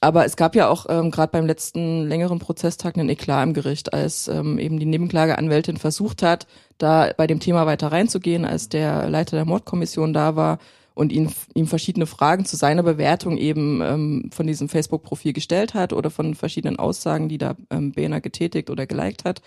Aber 0.01 0.25
es 0.25 0.37
gab 0.37 0.55
ja 0.55 0.69
auch 0.69 0.87
ähm, 0.89 1.11
gerade 1.11 1.33
beim 1.33 1.47
letzten 1.47 2.07
längeren 2.07 2.39
Prozesstag 2.39 2.97
einen 2.97 3.09
Eklat 3.09 3.47
im 3.47 3.55
Gericht, 3.55 3.93
als 3.93 4.29
ähm, 4.29 4.59
eben 4.59 4.79
die 4.79 4.87
Nebenklageanwältin 4.87 5.77
versucht 5.77 6.23
hat, 6.23 6.47
da 6.79 7.13
bei 7.17 7.27
dem 7.27 7.41
Thema 7.41 7.67
weiter 7.67 7.91
reinzugehen, 7.91 8.45
als 8.45 8.69
der 8.69 9.09
Leiter 9.09 9.37
der 9.37 9.45
Mordkommission 9.45 10.13
da 10.13 10.37
war 10.37 10.59
und 10.99 11.13
ihn, 11.13 11.33
ihm 11.55 11.69
verschiedene 11.69 12.07
Fragen 12.07 12.45
zu 12.45 12.57
seiner 12.57 12.83
Bewertung 12.83 13.39
eben 13.39 13.81
ähm, 13.83 14.31
von 14.33 14.49
diesem 14.49 14.69
Facebook-Profil 14.69 15.33
gestellt 15.33 15.73
hat 15.73 15.93
oder 15.93 16.11
von 16.11 16.35
verschiedenen 16.35 16.77
Aussagen, 16.77 17.29
die 17.29 17.39
da 17.39 17.55
ähm, 17.71 17.93
Behner 17.93 18.21
getätigt 18.21 18.69
oder 18.69 18.85
geliked 18.85 19.25
hat. 19.25 19.41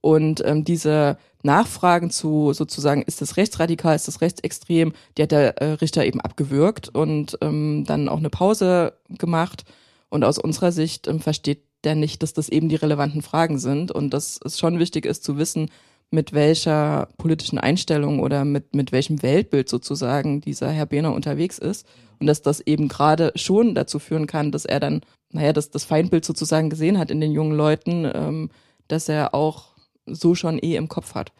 Und 0.00 0.40
ähm, 0.46 0.64
diese 0.64 1.18
Nachfragen 1.42 2.10
zu 2.10 2.52
sozusagen, 2.52 3.02
ist 3.02 3.20
das 3.20 3.36
rechtsradikal, 3.36 3.96
ist 3.96 4.06
das 4.06 4.20
rechtsextrem, 4.20 4.92
die 5.18 5.22
hat 5.24 5.32
der 5.32 5.60
äh, 5.60 5.72
Richter 5.72 6.04
eben 6.04 6.20
abgewürgt 6.20 6.90
und 6.90 7.38
ähm, 7.40 7.82
dann 7.88 8.08
auch 8.08 8.18
eine 8.18 8.30
Pause 8.30 8.92
gemacht. 9.08 9.64
Und 10.10 10.22
aus 10.22 10.38
unserer 10.38 10.70
Sicht 10.70 11.08
ähm, 11.08 11.18
versteht 11.18 11.64
der 11.82 11.96
nicht, 11.96 12.22
dass 12.22 12.34
das 12.34 12.48
eben 12.48 12.68
die 12.68 12.76
relevanten 12.76 13.22
Fragen 13.22 13.58
sind 13.58 13.90
und 13.90 14.10
dass 14.10 14.38
es 14.44 14.60
schon 14.60 14.78
wichtig 14.78 15.06
ist 15.06 15.24
zu 15.24 15.38
wissen, 15.38 15.70
mit 16.14 16.32
welcher 16.32 17.08
politischen 17.18 17.58
Einstellung 17.58 18.20
oder 18.20 18.44
mit, 18.44 18.74
mit 18.74 18.92
welchem 18.92 19.22
Weltbild 19.22 19.68
sozusagen 19.68 20.40
dieser 20.40 20.70
Herr 20.70 20.86
Behner 20.86 21.12
unterwegs 21.12 21.58
ist. 21.58 21.86
Und 22.20 22.28
dass 22.28 22.40
das 22.40 22.60
eben 22.60 22.88
gerade 22.88 23.32
schon 23.34 23.74
dazu 23.74 23.98
führen 23.98 24.26
kann, 24.26 24.52
dass 24.52 24.64
er 24.64 24.80
dann, 24.80 25.02
naja, 25.30 25.52
dass 25.52 25.70
das 25.70 25.84
Feindbild 25.84 26.24
sozusagen 26.24 26.70
gesehen 26.70 26.98
hat 26.98 27.10
in 27.10 27.20
den 27.20 27.32
jungen 27.32 27.56
Leuten, 27.56 28.10
ähm, 28.14 28.50
dass 28.88 29.08
er 29.08 29.34
auch 29.34 29.74
so 30.06 30.34
schon 30.34 30.58
eh 30.58 30.76
im 30.76 30.88
Kopf 30.88 31.14
hat. 31.14 31.32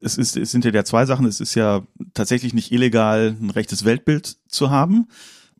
es, 0.00 0.16
ist, 0.16 0.36
es 0.36 0.50
sind 0.50 0.64
ja 0.64 0.84
zwei 0.84 1.04
Sachen. 1.04 1.26
Es 1.26 1.40
ist 1.40 1.54
ja 1.54 1.82
tatsächlich 2.14 2.54
nicht 2.54 2.72
illegal, 2.72 3.36
ein 3.40 3.50
rechtes 3.50 3.84
Weltbild 3.84 4.38
zu 4.48 4.70
haben. 4.70 5.08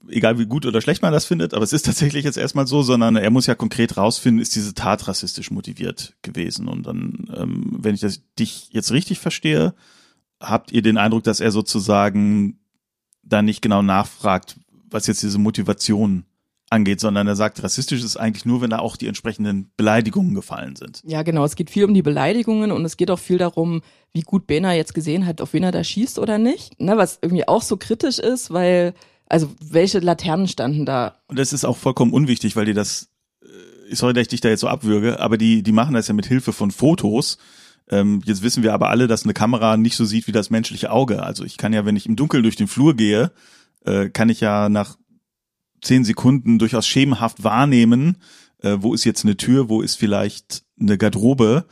Egal 0.08 0.38
wie 0.38 0.46
gut 0.46 0.64
oder 0.66 0.80
schlecht 0.80 1.02
man 1.02 1.12
das 1.12 1.26
findet, 1.26 1.54
aber 1.54 1.62
es 1.62 1.72
ist 1.72 1.82
tatsächlich 1.86 2.24
jetzt 2.24 2.38
erstmal 2.38 2.66
so, 2.66 2.82
sondern 2.82 3.16
er 3.16 3.30
muss 3.30 3.46
ja 3.46 3.54
konkret 3.54 3.96
rausfinden, 3.96 4.40
ist 4.40 4.54
diese 4.54 4.74
Tat 4.74 5.06
rassistisch 5.08 5.50
motiviert 5.50 6.14
gewesen. 6.22 6.68
Und 6.68 6.86
dann, 6.86 7.30
ähm, 7.36 7.76
wenn 7.78 7.94
ich 7.94 8.00
das, 8.00 8.22
dich 8.38 8.68
jetzt 8.72 8.92
richtig 8.92 9.18
verstehe, 9.18 9.74
habt 10.40 10.72
ihr 10.72 10.82
den 10.82 10.96
Eindruck, 10.96 11.24
dass 11.24 11.40
er 11.40 11.52
sozusagen 11.52 12.58
da 13.22 13.42
nicht 13.42 13.62
genau 13.62 13.82
nachfragt, 13.82 14.56
was 14.90 15.06
jetzt 15.06 15.22
diese 15.22 15.38
Motivation 15.38 16.24
angeht, 16.70 17.00
sondern 17.00 17.26
er 17.26 17.36
sagt, 17.36 17.62
rassistisch 17.62 18.02
ist 18.02 18.16
eigentlich 18.16 18.46
nur, 18.46 18.62
wenn 18.62 18.70
da 18.70 18.78
auch 18.78 18.96
die 18.96 19.08
entsprechenden 19.08 19.70
Beleidigungen 19.76 20.34
gefallen 20.34 20.76
sind. 20.76 21.02
Ja, 21.04 21.22
genau. 21.22 21.44
Es 21.44 21.56
geht 21.56 21.68
viel 21.68 21.84
um 21.84 21.94
die 21.94 22.02
Beleidigungen 22.02 22.70
und 22.70 22.84
es 22.84 22.96
geht 22.96 23.10
auch 23.10 23.18
viel 23.18 23.38
darum, 23.38 23.82
wie 24.12 24.22
gut 24.22 24.46
Bena 24.46 24.72
jetzt 24.74 24.94
gesehen 24.94 25.26
hat, 25.26 25.40
auf 25.40 25.52
wen 25.52 25.64
er 25.64 25.72
da 25.72 25.82
schießt 25.82 26.18
oder 26.18 26.38
nicht. 26.38 26.80
Ne, 26.80 26.96
was 26.96 27.18
irgendwie 27.20 27.46
auch 27.46 27.62
so 27.62 27.76
kritisch 27.76 28.20
ist, 28.20 28.52
weil, 28.52 28.94
also 29.30 29.54
welche 29.60 30.00
Laternen 30.00 30.48
standen 30.48 30.84
da? 30.84 31.22
Und 31.28 31.38
das 31.38 31.52
ist 31.52 31.64
auch 31.64 31.76
vollkommen 31.76 32.12
unwichtig, 32.12 32.56
weil 32.56 32.66
die 32.66 32.74
das, 32.74 33.08
äh, 33.42 33.94
sorry, 33.94 34.12
dass 34.12 34.22
ich 34.22 34.28
dich 34.28 34.40
da 34.40 34.48
jetzt 34.48 34.60
so 34.60 34.68
abwürge, 34.68 35.20
aber 35.20 35.38
die, 35.38 35.62
die 35.62 35.72
machen 35.72 35.94
das 35.94 36.08
ja 36.08 36.14
mit 36.14 36.26
Hilfe 36.26 36.52
von 36.52 36.72
Fotos. 36.72 37.38
Ähm, 37.88 38.20
jetzt 38.24 38.42
wissen 38.42 38.62
wir 38.62 38.74
aber 38.74 38.90
alle, 38.90 39.06
dass 39.06 39.24
eine 39.24 39.32
Kamera 39.32 39.76
nicht 39.76 39.96
so 39.96 40.04
sieht 40.04 40.26
wie 40.26 40.32
das 40.32 40.50
menschliche 40.50 40.90
Auge. 40.90 41.22
Also 41.22 41.44
ich 41.44 41.56
kann 41.56 41.72
ja, 41.72 41.86
wenn 41.86 41.96
ich 41.96 42.06
im 42.06 42.16
Dunkeln 42.16 42.42
durch 42.42 42.56
den 42.56 42.66
Flur 42.66 42.94
gehe, 42.94 43.30
äh, 43.84 44.08
kann 44.10 44.28
ich 44.28 44.40
ja 44.40 44.68
nach 44.68 44.96
zehn 45.80 46.04
Sekunden 46.04 46.58
durchaus 46.58 46.86
schemenhaft 46.86 47.44
wahrnehmen, 47.44 48.16
äh, 48.62 48.78
wo 48.80 48.94
ist 48.94 49.04
jetzt 49.04 49.24
eine 49.24 49.36
Tür, 49.36 49.68
wo 49.68 49.80
ist 49.80 49.94
vielleicht 49.94 50.64
eine 50.78 50.98
Garderobe. 50.98 51.66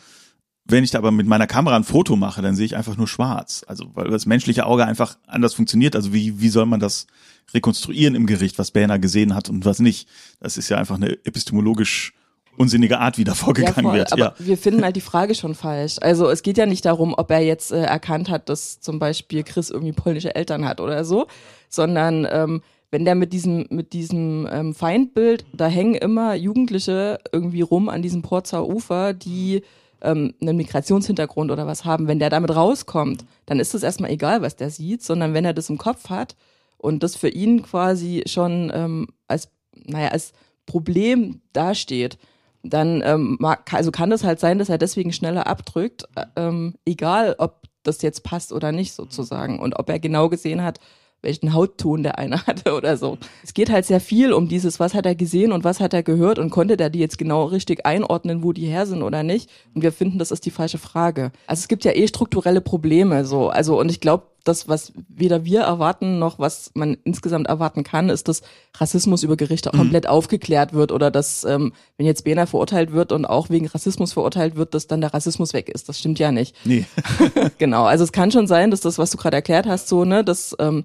Wenn 0.70 0.84
ich 0.84 0.90
da 0.90 0.98
aber 0.98 1.10
mit 1.10 1.26
meiner 1.26 1.46
Kamera 1.46 1.76
ein 1.76 1.84
Foto 1.84 2.14
mache, 2.14 2.42
dann 2.42 2.54
sehe 2.54 2.66
ich 2.66 2.76
einfach 2.76 2.96
nur 2.96 3.08
schwarz. 3.08 3.64
Also 3.66 3.86
weil 3.94 4.08
das 4.10 4.26
menschliche 4.26 4.66
Auge 4.66 4.84
einfach 4.84 5.16
anders 5.26 5.54
funktioniert. 5.54 5.96
Also 5.96 6.12
wie, 6.12 6.40
wie 6.40 6.50
soll 6.50 6.66
man 6.66 6.78
das 6.78 7.06
rekonstruieren 7.54 8.14
im 8.14 8.26
Gericht, 8.26 8.58
was 8.58 8.70
Berner 8.70 8.98
gesehen 8.98 9.34
hat 9.34 9.48
und 9.48 9.64
was 9.64 9.78
nicht? 9.78 10.08
Das 10.40 10.58
ist 10.58 10.68
ja 10.68 10.76
einfach 10.76 10.96
eine 10.96 11.12
epistemologisch 11.24 12.12
unsinnige 12.58 12.98
Art, 12.98 13.16
wie 13.18 13.24
da 13.24 13.34
vorgegangen 13.34 13.76
ja, 13.76 13.82
voll, 13.82 13.98
wird. 13.98 14.12
aber 14.12 14.20
Ja. 14.20 14.34
wir 14.38 14.58
finden 14.58 14.84
halt 14.84 14.96
die 14.96 15.00
Frage 15.00 15.34
schon 15.34 15.54
falsch. 15.54 15.96
Also 16.00 16.28
es 16.28 16.42
geht 16.42 16.58
ja 16.58 16.66
nicht 16.66 16.84
darum, 16.84 17.14
ob 17.16 17.30
er 17.30 17.40
jetzt 17.40 17.72
äh, 17.72 17.82
erkannt 17.82 18.28
hat, 18.28 18.48
dass 18.48 18.80
zum 18.80 18.98
Beispiel 18.98 19.44
Chris 19.44 19.70
irgendwie 19.70 19.92
polnische 19.92 20.34
Eltern 20.34 20.66
hat 20.66 20.80
oder 20.80 21.04
so, 21.04 21.28
sondern 21.70 22.26
ähm, 22.30 22.60
wenn 22.90 23.04
der 23.04 23.14
mit 23.14 23.32
diesem 23.32 23.66
mit 23.70 23.92
diesem 23.92 24.48
ähm, 24.50 24.74
Feindbild, 24.74 25.46
da 25.52 25.68
hängen 25.68 25.94
immer 25.94 26.34
Jugendliche 26.34 27.18
irgendwie 27.32 27.60
rum 27.60 27.88
an 27.88 28.02
diesem 28.02 28.22
Porzer 28.22 28.66
Ufer, 28.66 29.14
die 29.14 29.62
ähm, 30.02 30.34
einen 30.40 30.56
Migrationshintergrund 30.56 31.50
oder 31.50 31.66
was 31.66 31.84
haben. 31.84 32.08
Wenn 32.08 32.18
der 32.18 32.30
damit 32.30 32.54
rauskommt, 32.54 33.24
dann 33.46 33.60
ist 33.60 33.74
es 33.74 33.82
erstmal 33.82 34.10
egal, 34.10 34.42
was 34.42 34.56
der 34.56 34.70
sieht, 34.70 35.02
sondern 35.02 35.34
wenn 35.34 35.44
er 35.44 35.54
das 35.54 35.70
im 35.70 35.78
Kopf 35.78 36.10
hat 36.10 36.36
und 36.76 37.02
das 37.02 37.16
für 37.16 37.28
ihn 37.28 37.62
quasi 37.62 38.22
schon 38.26 38.70
ähm, 38.74 39.08
als 39.26 39.50
naja 39.72 40.08
als 40.08 40.32
Problem 40.66 41.40
dasteht, 41.52 42.18
dann 42.62 43.02
ähm, 43.04 43.36
mag, 43.40 43.72
also 43.72 43.90
kann 43.90 44.12
es 44.12 44.24
halt 44.24 44.40
sein, 44.40 44.58
dass 44.58 44.68
er 44.68 44.78
deswegen 44.78 45.12
schneller 45.12 45.46
abdrückt, 45.46 46.04
äh, 46.16 46.26
ähm, 46.36 46.74
egal 46.84 47.36
ob 47.38 47.62
das 47.82 48.02
jetzt 48.02 48.22
passt 48.24 48.52
oder 48.52 48.72
nicht 48.72 48.92
sozusagen 48.92 49.60
und 49.60 49.78
ob 49.78 49.88
er 49.88 49.98
genau 49.98 50.28
gesehen 50.28 50.62
hat, 50.62 50.80
welchen 51.22 51.54
Hautton 51.54 52.02
der 52.02 52.18
eine 52.18 52.42
hatte 52.46 52.74
oder 52.74 52.96
so. 52.96 53.18
Es 53.42 53.54
geht 53.54 53.70
halt 53.70 53.86
sehr 53.86 54.00
viel 54.00 54.32
um 54.32 54.48
dieses, 54.48 54.80
was 54.80 54.94
hat 54.94 55.06
er 55.06 55.14
gesehen 55.14 55.52
und 55.52 55.64
was 55.64 55.80
hat 55.80 55.94
er 55.94 56.02
gehört 56.02 56.38
und 56.38 56.50
konnte 56.50 56.76
der 56.76 56.90
die 56.90 57.00
jetzt 57.00 57.18
genau 57.18 57.44
richtig 57.44 57.86
einordnen, 57.86 58.42
wo 58.42 58.52
die 58.52 58.66
her 58.66 58.86
sind 58.86 59.02
oder 59.02 59.22
nicht. 59.22 59.50
Und 59.74 59.82
wir 59.82 59.92
finden, 59.92 60.18
das 60.18 60.30
ist 60.30 60.46
die 60.46 60.50
falsche 60.50 60.78
Frage. 60.78 61.32
Also 61.46 61.60
es 61.60 61.68
gibt 61.68 61.84
ja 61.84 61.92
eh 61.92 62.06
strukturelle 62.06 62.60
Probleme 62.60 63.24
so. 63.24 63.48
Also 63.48 63.78
und 63.78 63.90
ich 63.90 64.00
glaube, 64.00 64.26
das, 64.48 64.66
was 64.66 64.92
weder 65.08 65.44
wir 65.44 65.60
erwarten 65.60 66.18
noch 66.18 66.38
was 66.38 66.70
man 66.74 66.96
insgesamt 67.04 67.46
erwarten 67.46 67.84
kann, 67.84 68.08
ist, 68.08 68.28
dass 68.28 68.42
Rassismus 68.76 69.22
über 69.22 69.36
Gerichte 69.36 69.70
komplett 69.70 70.08
aufgeklärt 70.08 70.72
wird 70.72 70.90
oder 70.90 71.10
dass, 71.10 71.44
ähm, 71.44 71.72
wenn 71.96 72.06
jetzt 72.06 72.24
Bena 72.24 72.46
verurteilt 72.46 72.92
wird 72.92 73.12
und 73.12 73.26
auch 73.26 73.50
wegen 73.50 73.66
Rassismus 73.66 74.12
verurteilt 74.12 74.56
wird, 74.56 74.74
dass 74.74 74.86
dann 74.86 75.00
der 75.00 75.14
Rassismus 75.14 75.52
weg 75.52 75.68
ist. 75.68 75.88
Das 75.88 75.98
stimmt 75.98 76.18
ja 76.18 76.32
nicht. 76.32 76.56
Nee. 76.64 76.86
genau, 77.58 77.84
also 77.84 78.04
es 78.04 78.12
kann 78.12 78.30
schon 78.30 78.46
sein, 78.46 78.70
dass 78.70 78.80
das, 78.80 78.98
was 78.98 79.10
du 79.10 79.18
gerade 79.18 79.36
erklärt 79.36 79.66
hast, 79.66 79.88
so, 79.88 80.04
ne, 80.04 80.24
dass, 80.24 80.56
ähm, 80.58 80.84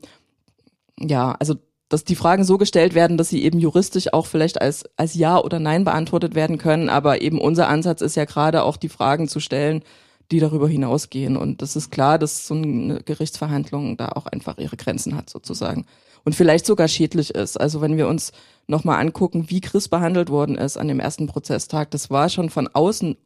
ja, 0.99 1.35
also 1.39 1.55
dass 1.89 2.03
die 2.03 2.15
Fragen 2.15 2.43
so 2.43 2.57
gestellt 2.57 2.95
werden, 2.95 3.17
dass 3.17 3.29
sie 3.29 3.43
eben 3.43 3.59
juristisch 3.59 4.13
auch 4.13 4.25
vielleicht 4.25 4.59
als, 4.59 4.83
als 4.97 5.13
Ja 5.13 5.37
oder 5.37 5.59
Nein 5.59 5.83
beantwortet 5.83 6.33
werden 6.33 6.57
können. 6.57 6.89
Aber 6.89 7.21
eben 7.21 7.39
unser 7.39 7.67
Ansatz 7.67 8.01
ist 8.01 8.15
ja 8.15 8.25
gerade 8.25 8.63
auch 8.63 8.77
die 8.77 8.89
Fragen 8.89 9.27
zu 9.27 9.39
stellen, 9.39 9.83
die 10.31 10.39
darüber 10.39 10.67
hinausgehen. 10.67 11.37
Und 11.37 11.61
das 11.61 11.75
ist 11.75 11.91
klar, 11.91 12.17
dass 12.17 12.47
so 12.47 12.55
eine 12.55 13.01
Gerichtsverhandlung 13.03 13.97
da 13.97 14.09
auch 14.09 14.25
einfach 14.25 14.57
ihre 14.57 14.77
Grenzen 14.77 15.15
hat 15.15 15.29
sozusagen. 15.29 15.85
Und 16.23 16.33
vielleicht 16.35 16.65
sogar 16.65 16.87
schädlich 16.87 17.31
ist. 17.31 17.59
Also 17.59 17.81
wenn 17.81 17.97
wir 17.97 18.07
uns 18.07 18.31
nochmal 18.67 18.99
angucken, 18.99 19.49
wie 19.49 19.61
Chris 19.61 19.89
behandelt 19.89 20.29
worden 20.29 20.57
ist 20.57 20.77
an 20.77 20.87
dem 20.87 20.99
ersten 20.99 21.27
Prozesstag, 21.27 21.91
das 21.91 22.09
war 22.09 22.29
schon 22.29 22.49
von 22.49 22.67
außen, 22.67 23.17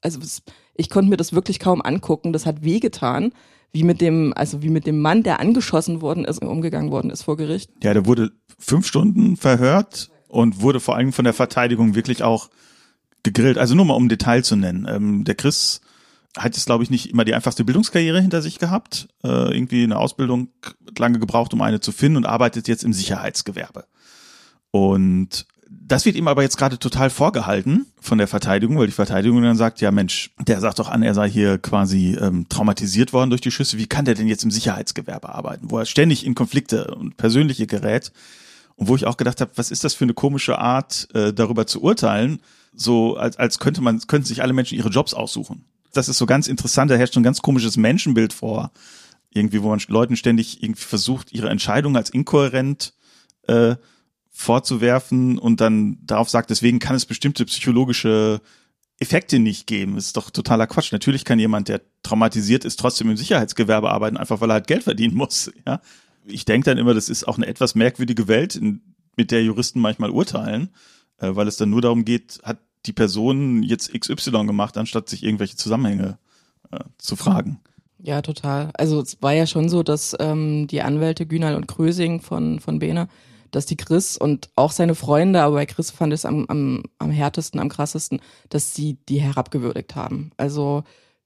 also 0.00 0.20
ich 0.74 0.90
konnte 0.90 1.10
mir 1.10 1.16
das 1.16 1.32
wirklich 1.32 1.58
kaum 1.58 1.82
angucken. 1.82 2.32
Das 2.32 2.46
hat 2.46 2.62
wehgetan, 2.62 3.32
wie 3.72 3.82
mit 3.82 4.00
dem, 4.00 4.32
also 4.34 4.62
wie 4.62 4.70
mit 4.70 4.86
dem 4.86 5.00
Mann, 5.00 5.22
der 5.22 5.40
angeschossen 5.40 6.00
worden 6.00 6.24
ist, 6.24 6.42
umgegangen 6.42 6.90
worden 6.90 7.10
ist 7.10 7.22
vor 7.22 7.36
Gericht. 7.36 7.70
Ja, 7.82 7.92
der 7.92 8.06
wurde 8.06 8.30
fünf 8.58 8.86
Stunden 8.86 9.36
verhört 9.36 10.10
und 10.28 10.62
wurde 10.62 10.80
vor 10.80 10.96
allem 10.96 11.12
von 11.12 11.24
der 11.24 11.34
Verteidigung 11.34 11.94
wirklich 11.94 12.22
auch 12.22 12.48
gegrillt. 13.22 13.58
Also 13.58 13.74
nur 13.74 13.84
mal 13.84 13.94
um 13.94 14.08
Detail 14.08 14.42
zu 14.42 14.56
nennen. 14.56 14.86
Ähm, 14.88 15.24
der 15.24 15.34
Chris 15.34 15.80
hat 16.38 16.56
jetzt, 16.56 16.66
glaube 16.66 16.84
ich, 16.84 16.90
nicht 16.90 17.10
immer 17.10 17.24
die 17.24 17.34
einfachste 17.34 17.64
Bildungskarriere 17.64 18.20
hinter 18.20 18.42
sich 18.42 18.58
gehabt. 18.58 19.08
Äh, 19.24 19.54
irgendwie 19.54 19.82
eine 19.82 19.98
Ausbildung 19.98 20.48
lange 20.96 21.18
gebraucht, 21.18 21.52
um 21.52 21.60
eine 21.60 21.80
zu 21.80 21.92
finden 21.92 22.16
und 22.16 22.26
arbeitet 22.26 22.68
jetzt 22.68 22.84
im 22.84 22.92
Sicherheitsgewerbe. 22.92 23.84
Und 24.70 25.46
das 25.70 26.04
wird 26.04 26.16
ihm 26.16 26.28
aber 26.28 26.42
jetzt 26.42 26.56
gerade 26.56 26.78
total 26.78 27.10
vorgehalten 27.10 27.86
von 28.00 28.18
der 28.18 28.28
Verteidigung, 28.28 28.78
weil 28.78 28.86
die 28.86 28.92
Verteidigung 28.92 29.42
dann 29.42 29.56
sagt, 29.56 29.80
ja 29.80 29.90
Mensch, 29.90 30.30
der 30.38 30.60
sagt 30.60 30.78
doch 30.78 30.88
an, 30.88 31.02
er 31.02 31.14
sei 31.14 31.28
hier 31.28 31.58
quasi 31.58 32.16
ähm, 32.20 32.46
traumatisiert 32.48 33.12
worden 33.12 33.30
durch 33.30 33.40
die 33.40 33.50
Schüsse. 33.50 33.78
Wie 33.78 33.86
kann 33.86 34.04
der 34.04 34.14
denn 34.14 34.28
jetzt 34.28 34.44
im 34.44 34.50
Sicherheitsgewerbe 34.50 35.28
arbeiten, 35.28 35.70
wo 35.70 35.78
er 35.78 35.86
ständig 35.86 36.24
in 36.24 36.34
Konflikte 36.34 36.94
und 36.94 37.16
persönliche 37.16 37.66
gerät? 37.66 38.12
Und 38.76 38.86
wo 38.86 38.94
ich 38.94 39.06
auch 39.06 39.16
gedacht 39.16 39.40
habe, 39.40 39.50
was 39.56 39.72
ist 39.72 39.82
das 39.82 39.94
für 39.94 40.04
eine 40.04 40.14
komische 40.14 40.58
Art, 40.58 41.08
äh, 41.12 41.32
darüber 41.32 41.66
zu 41.66 41.82
urteilen, 41.82 42.40
so 42.72 43.16
als, 43.16 43.36
als 43.36 43.58
könnte 43.58 43.80
man, 43.80 43.98
könnten 44.06 44.26
sich 44.26 44.40
alle 44.40 44.52
Menschen 44.52 44.78
ihre 44.78 44.88
Jobs 44.88 45.14
aussuchen. 45.14 45.64
Das 45.92 46.08
ist 46.08 46.18
so 46.18 46.26
ganz 46.26 46.48
interessant, 46.48 46.90
da 46.90 46.96
herrscht 46.96 47.14
so 47.14 47.20
ein 47.20 47.24
ganz 47.24 47.42
komisches 47.42 47.76
Menschenbild 47.76 48.32
vor. 48.32 48.72
Irgendwie, 49.30 49.62
wo 49.62 49.68
man 49.68 49.80
Leuten 49.88 50.16
ständig 50.16 50.62
irgendwie 50.62 50.82
versucht, 50.82 51.32
ihre 51.32 51.48
Entscheidungen 51.50 51.96
als 51.96 52.10
inkohärent 52.10 52.94
äh, 53.46 53.76
vorzuwerfen 54.30 55.38
und 55.38 55.60
dann 55.60 55.98
darauf 56.04 56.30
sagt, 56.30 56.50
deswegen 56.50 56.78
kann 56.78 56.94
es 56.96 57.06
bestimmte 57.06 57.44
psychologische 57.44 58.40
Effekte 59.00 59.38
nicht 59.38 59.66
geben. 59.66 59.94
Das 59.94 60.06
ist 60.06 60.16
doch 60.16 60.30
totaler 60.30 60.66
Quatsch. 60.66 60.92
Natürlich 60.92 61.24
kann 61.24 61.38
jemand, 61.38 61.68
der 61.68 61.82
traumatisiert 62.02 62.64
ist, 62.64 62.78
trotzdem 62.78 63.10
im 63.10 63.16
Sicherheitsgewerbe 63.16 63.90
arbeiten, 63.90 64.16
einfach 64.16 64.40
weil 64.40 64.50
er 64.50 64.54
halt 64.54 64.66
Geld 64.66 64.84
verdienen 64.84 65.16
muss. 65.16 65.52
Ja, 65.66 65.80
ich 66.24 66.44
denke 66.44 66.66
dann 66.66 66.78
immer, 66.78 66.94
das 66.94 67.08
ist 67.08 67.26
auch 67.26 67.36
eine 67.36 67.46
etwas 67.46 67.74
merkwürdige 67.74 68.28
Welt, 68.28 68.56
in, 68.56 68.82
mit 69.16 69.30
der 69.30 69.42
Juristen 69.42 69.80
manchmal 69.80 70.10
urteilen, 70.10 70.70
äh, 71.18 71.34
weil 71.34 71.48
es 71.48 71.56
dann 71.56 71.70
nur 71.70 71.80
darum 71.80 72.04
geht, 72.04 72.40
hat 72.42 72.58
die 72.86 72.92
Person 72.92 73.62
jetzt 73.62 73.92
XY 73.92 74.46
gemacht, 74.46 74.76
anstatt 74.76 75.08
sich 75.08 75.22
irgendwelche 75.22 75.56
Zusammenhänge 75.56 76.18
äh, 76.70 76.78
zu 76.98 77.16
fragen. 77.16 77.60
Ja, 78.00 78.22
total. 78.22 78.70
Also 78.74 79.00
es 79.00 79.20
war 79.20 79.32
ja 79.32 79.46
schon 79.46 79.68
so, 79.68 79.82
dass 79.82 80.16
ähm, 80.20 80.68
die 80.68 80.82
Anwälte 80.82 81.26
Günal 81.26 81.56
und 81.56 81.66
Krösing 81.66 82.20
von, 82.20 82.60
von 82.60 82.78
Behner, 82.78 83.08
dass 83.50 83.66
die 83.66 83.76
Chris 83.76 84.16
und 84.16 84.50
auch 84.56 84.72
seine 84.72 84.94
Freunde, 84.94 85.42
aber 85.42 85.56
bei 85.56 85.66
Chris 85.66 85.90
fand 85.90 86.12
es 86.12 86.24
am, 86.24 86.46
am, 86.48 86.84
am 86.98 87.10
härtesten, 87.10 87.60
am 87.60 87.68
krassesten, 87.68 88.20
dass 88.50 88.74
sie 88.74 88.98
die 89.08 89.20
herabgewürdigt 89.20 89.96
haben. 89.96 90.30
Also 90.36 90.84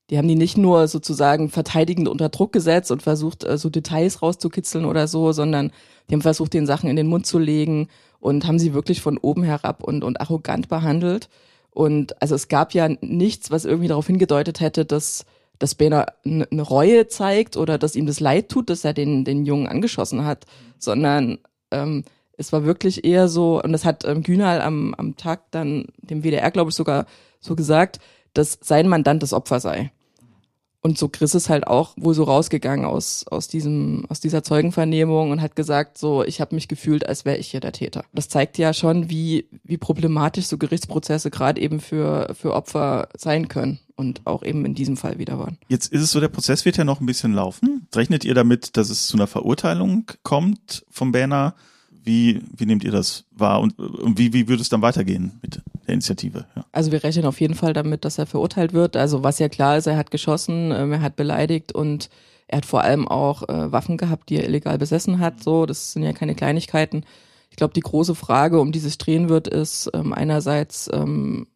die 0.09 0.17
haben 0.17 0.27
die 0.27 0.35
nicht 0.35 0.57
nur 0.57 0.87
sozusagen 0.87 1.49
verteidigend 1.49 2.07
unter 2.07 2.29
Druck 2.29 2.53
gesetzt 2.53 2.91
und 2.91 3.03
versucht, 3.03 3.43
äh, 3.43 3.57
so 3.57 3.69
Details 3.69 4.21
rauszukitzeln 4.21 4.85
oder 4.85 5.07
so, 5.07 5.31
sondern 5.31 5.71
die 6.09 6.15
haben 6.15 6.21
versucht, 6.21 6.53
den 6.53 6.65
Sachen 6.65 6.89
in 6.89 6.95
den 6.95 7.07
Mund 7.07 7.25
zu 7.25 7.39
legen 7.39 7.87
und 8.23 8.47
haben 8.47 8.57
sie 8.57 8.73
wirklich 8.73 9.01
von 9.01 9.17
oben 9.17 9.43
herab 9.43 9.83
und, 9.83 10.01
und 10.01 10.21
arrogant 10.21 10.69
behandelt. 10.69 11.27
Und 11.71 12.21
also 12.21 12.35
es 12.35 12.47
gab 12.47 12.73
ja 12.73 12.87
nichts, 13.01 13.51
was 13.51 13.65
irgendwie 13.65 13.89
darauf 13.89 14.07
hingedeutet 14.07 14.61
hätte, 14.61 14.85
dass 14.85 15.25
dass 15.59 15.75
Bena 15.75 16.07
eine 16.25 16.61
Reue 16.61 17.07
zeigt 17.07 17.57
oder 17.57 17.77
dass 17.77 17.95
ihm 17.95 18.05
das 18.05 18.19
leid 18.19 18.49
tut, 18.49 18.69
dass 18.69 18.83
er 18.83 18.93
den, 18.93 19.23
den 19.23 19.45
Jungen 19.45 19.67
angeschossen 19.67 20.25
hat, 20.25 20.45
sondern 20.77 21.37
ähm, 21.71 22.03
es 22.37 22.51
war 22.51 22.65
wirklich 22.65 23.05
eher 23.05 23.27
so, 23.27 23.61
und 23.61 23.71
das 23.71 23.85
hat 23.85 24.03
ähm, 24.03 24.23
Günal 24.23 24.61
am, 24.61 24.93
am 24.95 25.15
Tag 25.15 25.51
dann 25.51 25.85
dem 25.97 26.23
WDR, 26.23 26.49
glaube 26.51 26.71
ich, 26.71 26.75
sogar 26.75 27.05
so 27.39 27.55
gesagt, 27.55 27.99
dass 28.33 28.57
sein 28.61 28.89
Mandant 28.89 29.21
das 29.21 29.31
Opfer 29.31 29.59
sei. 29.59 29.91
Und 30.85 30.97
so 30.97 31.07
Chris 31.07 31.33
ist 31.33 31.47
halt 31.49 31.65
auch 31.65 31.93
wohl 31.95 32.13
so 32.13 32.23
rausgegangen 32.23 32.85
aus, 32.85 33.25
aus, 33.27 33.47
diesem, 33.47 34.05
aus 34.09 34.19
dieser 34.19 34.43
Zeugenvernehmung 34.43 35.31
und 35.31 35.41
hat 35.41 35.55
gesagt, 35.55 35.97
so, 35.97 36.25
ich 36.25 36.41
habe 36.41 36.53
mich 36.53 36.67
gefühlt, 36.67 37.07
als 37.07 37.23
wäre 37.23 37.37
ich 37.37 37.47
hier 37.47 37.61
der 37.61 37.71
Täter. 37.71 38.03
Das 38.11 38.27
zeigt 38.27 38.57
ja 38.57 38.73
schon, 38.73 39.09
wie, 39.09 39.47
wie 39.63 39.77
problematisch 39.77 40.47
so 40.47 40.57
Gerichtsprozesse 40.57 41.31
gerade 41.31 41.61
eben 41.61 41.79
für, 41.79 42.35
für 42.37 42.53
Opfer 42.53 43.07
sein 43.17 43.47
können. 43.47 43.79
und 43.95 44.21
auch 44.25 44.43
eben 44.43 44.65
in 44.65 44.75
diesem 44.75 44.97
Fall 44.97 45.19
wieder 45.19 45.39
waren. 45.39 45.57
Jetzt 45.67 45.91
ist 45.93 46.01
es 46.01 46.11
so, 46.11 46.19
der 46.19 46.27
Prozess 46.27 46.65
wird 46.65 46.77
ja 46.77 46.83
noch 46.83 46.99
ein 46.99 47.05
bisschen 47.05 47.33
laufen. 47.33 47.87
Rechnet 47.95 48.25
ihr 48.25 48.33
damit, 48.33 48.75
dass 48.75 48.89
es 48.89 49.07
zu 49.07 49.17
einer 49.17 49.27
Verurteilung 49.27 50.11
kommt 50.23 50.85
vom 50.89 51.11
Banner? 51.11 51.55
Wie, 52.03 52.41
wie 52.55 52.65
nehmt 52.65 52.83
ihr 52.83 52.91
das 52.91 53.23
wahr 53.31 53.61
und, 53.61 53.79
und 53.79 54.17
wie, 54.17 54.33
wie 54.33 54.47
würde 54.47 54.61
es 54.61 54.69
dann 54.69 54.81
weitergehen 54.81 55.39
mit 55.41 55.61
der 55.87 55.93
Initiative? 55.93 56.45
Ja. 56.55 56.65
Also 56.71 56.91
wir 56.91 57.03
rechnen 57.03 57.25
auf 57.25 57.39
jeden 57.39 57.55
Fall 57.55 57.73
damit, 57.73 58.03
dass 58.03 58.17
er 58.17 58.25
verurteilt 58.25 58.73
wird. 58.73 58.97
Also 58.97 59.23
was 59.23 59.39
ja 59.39 59.47
klar 59.47 59.77
ist, 59.77 59.87
er 59.87 59.95
hat 59.95 60.11
geschossen, 60.11 60.71
ähm, 60.71 60.91
er 60.91 61.01
hat 61.01 61.15
beleidigt 61.15 61.73
und 61.73 62.09
er 62.47 62.57
hat 62.57 62.65
vor 62.65 62.81
allem 62.81 63.07
auch 63.07 63.47
äh, 63.47 63.71
Waffen 63.71 63.97
gehabt, 63.97 64.29
die 64.29 64.37
er 64.37 64.45
illegal 64.45 64.77
besessen 64.77 65.19
hat. 65.19 65.41
So, 65.43 65.65
das 65.65 65.93
sind 65.93 66.03
ja 66.03 66.13
keine 66.13 66.35
Kleinigkeiten. 66.35 67.05
Ich 67.49 67.55
glaube, 67.55 67.73
die 67.73 67.81
große 67.81 68.15
Frage, 68.15 68.59
um 68.59 68.71
die 68.71 68.79
sich 68.79 68.97
drehen 68.97 69.29
wird, 69.29 69.47
ist 69.47 69.89
ähm, 69.93 70.11
einerseits 70.11 70.89
ähm, 70.91 71.47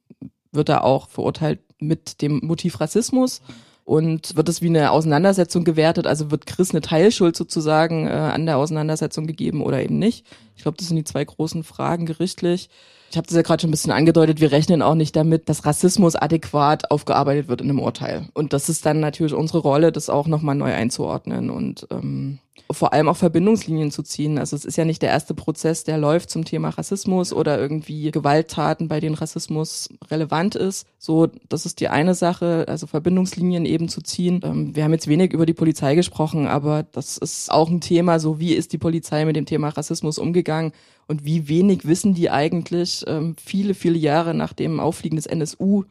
wird 0.51 0.69
er 0.69 0.83
auch 0.83 1.10
verurteilt 1.10 1.60
mit 1.79 2.21
dem 2.21 2.39
Motiv 2.43 2.79
Rassismus 2.79 3.41
und 3.88 4.36
wird 4.36 4.50
es 4.50 4.62
wie 4.62 4.67
eine 4.67 4.91
Auseinandersetzung 4.91 5.63
gewertet, 5.63 6.08
also 6.08 6.30
wird 6.30 6.45
Chris 6.45 6.71
eine 6.71 6.82
Teilschuld 6.82 7.38
sozusagen 7.38 8.06
äh, 8.06 8.10
an 8.10 8.45
der 8.45 8.58
Auseinandersetzung 8.58 9.28
gegeben 9.28 9.62
oder 9.62 9.82
eben 9.82 9.97
nicht. 9.97 10.26
Ich 10.58 10.63
glaube, 10.63 10.78
das 10.78 10.89
sind 10.89 10.97
die 10.97 11.06
zwei 11.06 11.23
großen 11.23 11.63
Fragen 11.63 12.06
gerichtlich. 12.06 12.69
Ich 13.10 13.15
habe 13.15 13.26
das 13.28 13.38
ja 13.38 13.43
gerade 13.43 13.62
schon 13.62 13.69
ein 13.69 13.71
bisschen 13.71 13.93
angedeutet, 13.93 14.41
wir 14.41 14.52
rechnen 14.52 14.82
auch 14.82 14.95
nicht 14.95 15.15
damit, 15.15 15.47
dass 15.47 15.65
Rassismus 15.65 16.17
adäquat 16.17 16.91
aufgearbeitet 16.91 17.47
wird 17.47 17.62
in 17.62 17.69
einem 17.69 17.80
Urteil. 17.80 18.28
Und 18.34 18.52
das 18.52 18.67
ist 18.67 18.86
dann 18.86 19.00
natürlich 19.00 19.34
unsere 19.34 19.60
Rolle, 19.60 19.93
das 19.93 20.10
auch 20.10 20.28
nochmal 20.28 20.56
neu 20.56 20.73
einzuordnen 20.73 21.50
und 21.50 21.88
ähm, 21.89 22.39
vor 22.71 22.93
allem 22.93 23.08
auch 23.08 23.17
Verbindungslinien 23.17 23.91
zu 23.91 24.03
ziehen. 24.03 24.38
Also 24.38 24.56
es 24.56 24.65
ist 24.65 24.77
ja 24.77 24.86
nicht 24.86 25.01
der 25.01 25.10
erste 25.10 25.34
Prozess, 25.34 25.84
der 25.84 25.97
läuft 25.97 26.30
zum 26.30 26.45
Thema 26.45 26.69
Rassismus 26.69 27.32
oder 27.32 27.60
irgendwie 27.60 28.12
Gewalttaten, 28.12 28.88
bei 28.88 28.99
denen 28.99 29.15
Rassismus 29.15 29.89
relevant 30.10 30.56
ist. 30.56 30.88
So, 30.97 31.27
das 31.49 31.65
ist 31.65 31.80
die 31.80 31.88
eine 31.88 32.13
Sache, 32.13 32.65
also 32.67 32.88
Verbindungslinien 32.88 33.65
eben 33.65 33.89
zu 33.89 34.01
ziehen. 34.01 34.41
Ähm, 34.43 34.75
wir 34.75 34.84
haben 34.84 34.93
jetzt 34.93 35.08
wenig 35.08 35.34
über 35.34 35.45
die 35.45 35.53
Polizei 35.53 35.95
gesprochen, 35.95 36.47
aber 36.47 36.84
das 36.84 37.17
ist 37.17 37.51
auch 37.51 37.69
ein 37.69 37.82
Thema, 37.82 38.19
so 38.19 38.39
wie 38.39 38.53
ist 38.53 38.73
die 38.73 38.77
Polizei 38.77 39.25
mit 39.25 39.36
dem 39.36 39.45
Thema 39.45 39.69
Rassismus 39.69 40.17
umgegangen 40.17 40.73
und 41.08 41.23
wie 41.23 41.47
wenig 41.47 41.88
wissen 41.88 42.13
die 42.13 42.30
eigentlich 42.30 43.06
ähm, 43.08 43.36
viele, 43.43 43.73
viele 43.73 43.97
Jahre 43.97 44.34
nach 44.34 44.53
dem 44.53 44.80
Auffliegen 44.80 45.15
des 45.15 45.25
NSU, 45.25 45.86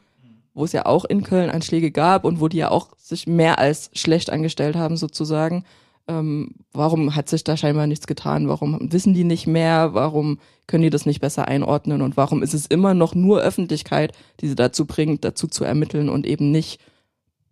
wo 0.52 0.64
es 0.64 0.72
ja 0.72 0.86
auch 0.86 1.04
in 1.04 1.22
Köln 1.22 1.50
Anschläge 1.50 1.90
gab 1.90 2.24
und 2.24 2.40
wo 2.40 2.48
die 2.48 2.58
ja 2.58 2.70
auch 2.70 2.88
sich 2.98 3.26
mehr 3.26 3.58
als 3.58 3.90
schlecht 3.94 4.30
angestellt 4.30 4.76
haben 4.76 4.96
sozusagen. 4.96 5.64
Ähm, 6.08 6.50
warum 6.72 7.16
hat 7.16 7.28
sich 7.28 7.42
da 7.42 7.56
scheinbar 7.56 7.86
nichts 7.86 8.06
getan? 8.06 8.48
Warum 8.48 8.92
wissen 8.92 9.12
die 9.12 9.24
nicht 9.24 9.46
mehr? 9.46 9.92
Warum 9.92 10.38
können 10.66 10.84
die 10.84 10.90
das 10.90 11.06
nicht 11.06 11.20
besser 11.20 11.48
einordnen? 11.48 12.00
Und 12.02 12.16
warum 12.16 12.42
ist 12.42 12.54
es 12.54 12.66
immer 12.66 12.94
noch 12.94 13.14
nur 13.14 13.40
Öffentlichkeit, 13.40 14.12
die 14.40 14.48
sie 14.48 14.54
dazu 14.54 14.86
bringt, 14.86 15.24
dazu 15.24 15.48
zu 15.48 15.64
ermitteln 15.64 16.08
und 16.08 16.26
eben 16.26 16.52
nicht 16.52 16.80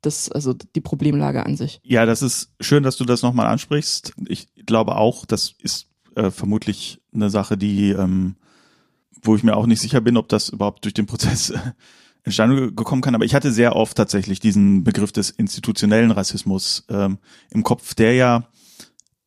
das, 0.02 0.30
also 0.30 0.52
die 0.52 0.80
Problemlage 0.80 1.44
an 1.44 1.56
sich? 1.56 1.80
Ja, 1.82 2.06
das 2.06 2.22
ist 2.22 2.52
schön, 2.60 2.84
dass 2.84 2.96
du 2.96 3.04
das 3.04 3.22
nochmal 3.22 3.46
ansprichst. 3.46 4.12
Ich 4.28 4.46
glaube 4.66 4.96
auch, 4.96 5.26
das 5.26 5.54
ist 5.60 5.88
äh, 6.14 6.30
vermutlich 6.30 7.00
eine 7.12 7.30
Sache, 7.30 7.56
die, 7.56 7.90
ähm, 7.90 8.36
wo 9.22 9.34
ich 9.34 9.42
mir 9.42 9.56
auch 9.56 9.66
nicht 9.66 9.80
sicher 9.80 10.00
bin, 10.00 10.16
ob 10.16 10.28
das 10.28 10.48
überhaupt 10.48 10.84
durch 10.84 10.94
den 10.94 11.06
Prozess 11.06 11.52
entstanden 12.24 12.74
gekommen 12.74 13.02
kann. 13.02 13.14
Aber 13.14 13.24
ich 13.24 13.34
hatte 13.34 13.52
sehr 13.52 13.76
oft 13.76 13.96
tatsächlich 13.96 14.40
diesen 14.40 14.82
Begriff 14.82 15.12
des 15.12 15.30
institutionellen 15.30 16.10
Rassismus 16.10 16.84
ähm, 16.88 17.18
im 17.50 17.62
Kopf, 17.62 17.94
der 17.94 18.14
ja, 18.14 18.48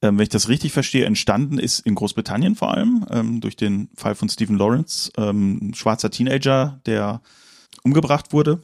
ähm, 0.01 0.17
wenn 0.17 0.23
ich 0.23 0.29
das 0.29 0.49
richtig 0.49 0.73
verstehe, 0.73 1.05
entstanden 1.05 1.59
ist 1.59 1.79
in 1.79 1.95
Großbritannien 1.95 2.55
vor 2.55 2.73
allem 2.73 3.05
ähm, 3.09 3.41
durch 3.41 3.55
den 3.55 3.89
Fall 3.95 4.15
von 4.15 4.29
Stephen 4.29 4.57
Lawrence, 4.57 5.11
ähm, 5.17 5.71
schwarzer 5.73 6.09
Teenager, 6.09 6.81
der 6.85 7.21
umgebracht 7.83 8.33
wurde 8.33 8.61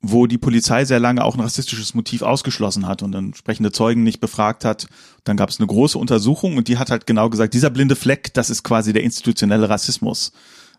wo 0.00 0.26
die 0.26 0.38
Polizei 0.38 0.84
sehr 0.84 1.00
lange 1.00 1.24
auch 1.24 1.34
ein 1.34 1.40
rassistisches 1.40 1.94
Motiv 1.94 2.22
ausgeschlossen 2.22 2.86
hat 2.86 3.02
und 3.02 3.14
entsprechende 3.14 3.72
Zeugen 3.72 4.04
nicht 4.04 4.20
befragt 4.20 4.64
hat. 4.64 4.86
Dann 5.24 5.36
gab 5.36 5.48
es 5.48 5.58
eine 5.58 5.66
große 5.66 5.98
Untersuchung 5.98 6.56
und 6.56 6.68
die 6.68 6.78
hat 6.78 6.90
halt 6.90 7.06
genau 7.06 7.28
gesagt, 7.28 7.54
dieser 7.54 7.70
blinde 7.70 7.96
Fleck, 7.96 8.32
das 8.34 8.48
ist 8.48 8.62
quasi 8.62 8.92
der 8.92 9.02
institutionelle 9.02 9.68
Rassismus, 9.68 10.32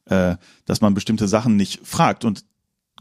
äh, 0.05 0.37
dass 0.65 0.79
man 0.79 0.93
bestimmte 0.93 1.27
Sachen 1.27 1.57
nicht 1.57 1.85
fragt. 1.85 2.23
Und 2.23 2.45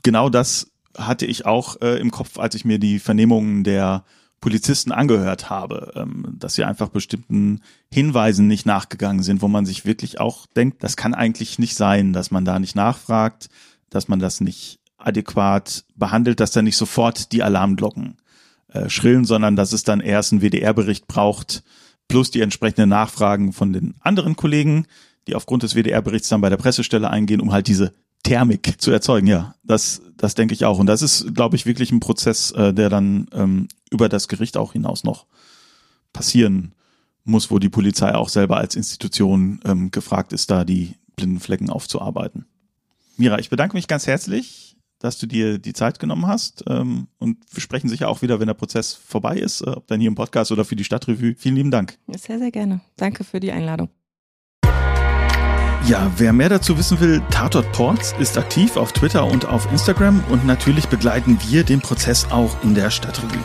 genau 0.08 0.30
das 0.30 0.70
hatte 0.96 1.26
ich 1.26 1.44
auch 1.44 1.82
äh, 1.82 2.00
im 2.00 2.10
Kopf, 2.10 2.38
als 2.38 2.54
ich 2.54 2.64
mir 2.64 2.78
die 2.78 2.98
Vernehmungen 2.98 3.62
der 3.62 4.04
Polizisten 4.40 4.90
angehört 4.90 5.50
habe, 5.50 5.92
ähm, 5.96 6.34
dass 6.38 6.54
sie 6.54 6.64
einfach 6.64 6.88
bestimmten 6.88 7.60
Hinweisen 7.92 8.46
nicht 8.46 8.64
nachgegangen 8.64 9.22
sind, 9.22 9.42
wo 9.42 9.48
man 9.48 9.66
sich 9.66 9.84
wirklich 9.84 10.18
auch 10.18 10.46
denkt, 10.46 10.82
das 10.82 10.96
kann 10.96 11.12
eigentlich 11.12 11.58
nicht 11.58 11.74
sein, 11.74 12.14
dass 12.14 12.30
man 12.30 12.46
da 12.46 12.58
nicht 12.58 12.74
nachfragt, 12.74 13.50
dass 13.90 14.08
man 14.08 14.18
das 14.18 14.40
nicht 14.40 14.80
adäquat 14.96 15.84
behandelt, 15.94 16.40
dass 16.40 16.52
da 16.52 16.62
nicht 16.62 16.78
sofort 16.78 17.30
die 17.32 17.42
Alarmglocken 17.42 18.16
äh, 18.68 18.88
schrillen, 18.88 19.26
sondern 19.26 19.56
dass 19.56 19.74
es 19.74 19.82
dann 19.82 20.00
erst 20.00 20.32
einen 20.32 20.40
WDR-Bericht 20.40 21.06
braucht, 21.06 21.64
plus 22.08 22.30
die 22.30 22.40
entsprechenden 22.40 22.88
Nachfragen 22.88 23.52
von 23.52 23.74
den 23.74 23.94
anderen 24.00 24.36
Kollegen, 24.36 24.86
die 25.26 25.34
aufgrund 25.34 25.64
des 25.64 25.74
WDR-Berichts 25.74 26.30
dann 26.30 26.40
bei 26.40 26.48
der 26.48 26.56
Pressestelle 26.56 27.10
eingehen, 27.10 27.42
um 27.42 27.52
halt 27.52 27.66
diese 27.66 27.92
Thermik 28.22 28.80
zu 28.80 28.90
erzeugen. 28.90 29.26
Ja, 29.26 29.54
das, 29.64 30.02
das 30.16 30.34
denke 30.34 30.54
ich 30.54 30.64
auch. 30.64 30.78
Und 30.78 30.86
das 30.86 31.02
ist, 31.02 31.34
glaube 31.34 31.56
ich, 31.56 31.66
wirklich 31.66 31.92
ein 31.92 32.00
Prozess, 32.00 32.50
äh, 32.52 32.72
der 32.74 32.88
dann 32.88 33.26
ähm, 33.32 33.68
über 33.90 34.08
das 34.08 34.28
Gericht 34.28 34.56
auch 34.56 34.72
hinaus 34.72 35.04
noch 35.04 35.26
passieren 36.12 36.74
muss, 37.24 37.50
wo 37.50 37.58
die 37.58 37.68
Polizei 37.68 38.14
auch 38.14 38.28
selber 38.28 38.56
als 38.56 38.74
Institution 38.74 39.60
ähm, 39.64 39.90
gefragt 39.90 40.32
ist, 40.32 40.50
da 40.50 40.64
die 40.64 40.94
blinden 41.16 41.40
Flecken 41.40 41.70
aufzuarbeiten. 41.70 42.46
Mira, 43.16 43.38
ich 43.38 43.50
bedanke 43.50 43.76
mich 43.76 43.88
ganz 43.88 44.06
herzlich 44.06 44.68
dass 44.98 45.18
du 45.18 45.26
dir 45.26 45.58
die 45.58 45.72
Zeit 45.72 45.98
genommen 45.98 46.26
hast. 46.26 46.64
Ähm, 46.68 47.08
und 47.18 47.38
wir 47.52 47.60
sprechen 47.60 47.88
sicher 47.88 48.08
auch 48.08 48.22
wieder, 48.22 48.40
wenn 48.40 48.46
der 48.46 48.54
Prozess 48.54 48.94
vorbei 48.94 49.36
ist, 49.36 49.60
äh, 49.60 49.70
ob 49.70 49.86
dann 49.86 50.00
hier 50.00 50.08
im 50.08 50.14
Podcast 50.14 50.52
oder 50.52 50.64
für 50.64 50.76
die 50.76 50.84
Stadtrevue. 50.84 51.34
Vielen 51.36 51.56
lieben 51.56 51.70
Dank. 51.70 51.98
Sehr, 52.08 52.38
sehr 52.38 52.50
gerne. 52.50 52.80
Danke 52.96 53.24
für 53.24 53.40
die 53.40 53.52
Einladung. 53.52 53.88
Ja, 55.86 56.10
wer 56.16 56.32
mehr 56.32 56.48
dazu 56.48 56.76
wissen 56.76 57.00
will, 57.00 57.22
Tatort 57.30 57.70
Ports 57.72 58.14
ist 58.18 58.36
aktiv 58.36 58.76
auf 58.76 58.92
Twitter 58.92 59.24
und 59.24 59.46
auf 59.46 59.70
Instagram 59.70 60.22
und 60.28 60.44
natürlich 60.44 60.88
begleiten 60.88 61.38
wir 61.48 61.64
den 61.64 61.80
Prozess 61.80 62.26
auch 62.30 62.56
in 62.62 62.74
der 62.74 62.90
Stadtrevue. 62.90 63.38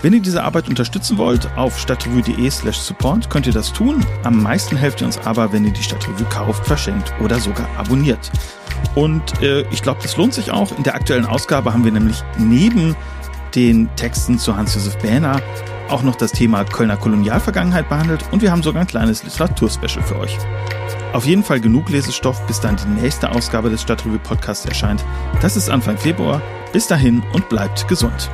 Wenn 0.00 0.14
ihr 0.14 0.20
diese 0.20 0.42
Arbeit 0.42 0.68
unterstützen 0.68 1.18
wollt, 1.18 1.48
auf 1.56 1.78
stadtrevue.de 1.78 2.50
slash 2.50 2.78
support 2.78 3.28
könnt 3.30 3.46
ihr 3.46 3.52
das 3.52 3.72
tun. 3.72 4.04
Am 4.24 4.42
meisten 4.42 4.76
helft 4.76 5.00
ihr 5.00 5.06
uns 5.06 5.18
aber, 5.18 5.52
wenn 5.52 5.64
ihr 5.64 5.72
die 5.72 5.82
Stadtrevue 5.82 6.26
kauft, 6.26 6.66
verschenkt 6.66 7.12
oder 7.20 7.38
sogar 7.38 7.68
abonniert. 7.76 8.30
Und 8.94 9.40
äh, 9.42 9.62
ich 9.70 9.82
glaube, 9.82 10.00
das 10.02 10.16
lohnt 10.16 10.34
sich 10.34 10.50
auch. 10.50 10.76
In 10.76 10.82
der 10.82 10.94
aktuellen 10.94 11.26
Ausgabe 11.26 11.72
haben 11.72 11.84
wir 11.84 11.92
nämlich 11.92 12.22
neben 12.38 12.96
den 13.54 13.94
Texten 13.96 14.38
zu 14.38 14.56
Hans-Josef 14.56 14.96
Bähner 14.98 15.40
auch 15.92 16.02
noch 16.02 16.16
das 16.16 16.32
Thema 16.32 16.64
Kölner 16.64 16.96
Kolonialvergangenheit 16.96 17.88
behandelt 17.88 18.24
und 18.32 18.42
wir 18.42 18.50
haben 18.50 18.62
sogar 18.62 18.80
ein 18.80 18.86
kleines 18.86 19.22
Literaturspecial 19.22 20.02
für 20.04 20.18
euch. 20.18 20.36
Auf 21.12 21.26
jeden 21.26 21.44
Fall 21.44 21.60
genug 21.60 21.90
Lesestoff, 21.90 22.46
bis 22.46 22.60
dann 22.60 22.76
die 22.76 23.00
nächste 23.02 23.30
Ausgabe 23.30 23.68
des 23.68 23.82
Stadtrevue 23.82 24.18
Podcasts 24.18 24.64
erscheint. 24.64 25.04
Das 25.42 25.56
ist 25.56 25.68
Anfang 25.68 25.98
Februar. 25.98 26.40
Bis 26.72 26.86
dahin 26.86 27.22
und 27.34 27.50
bleibt 27.50 27.86
gesund. 27.86 28.30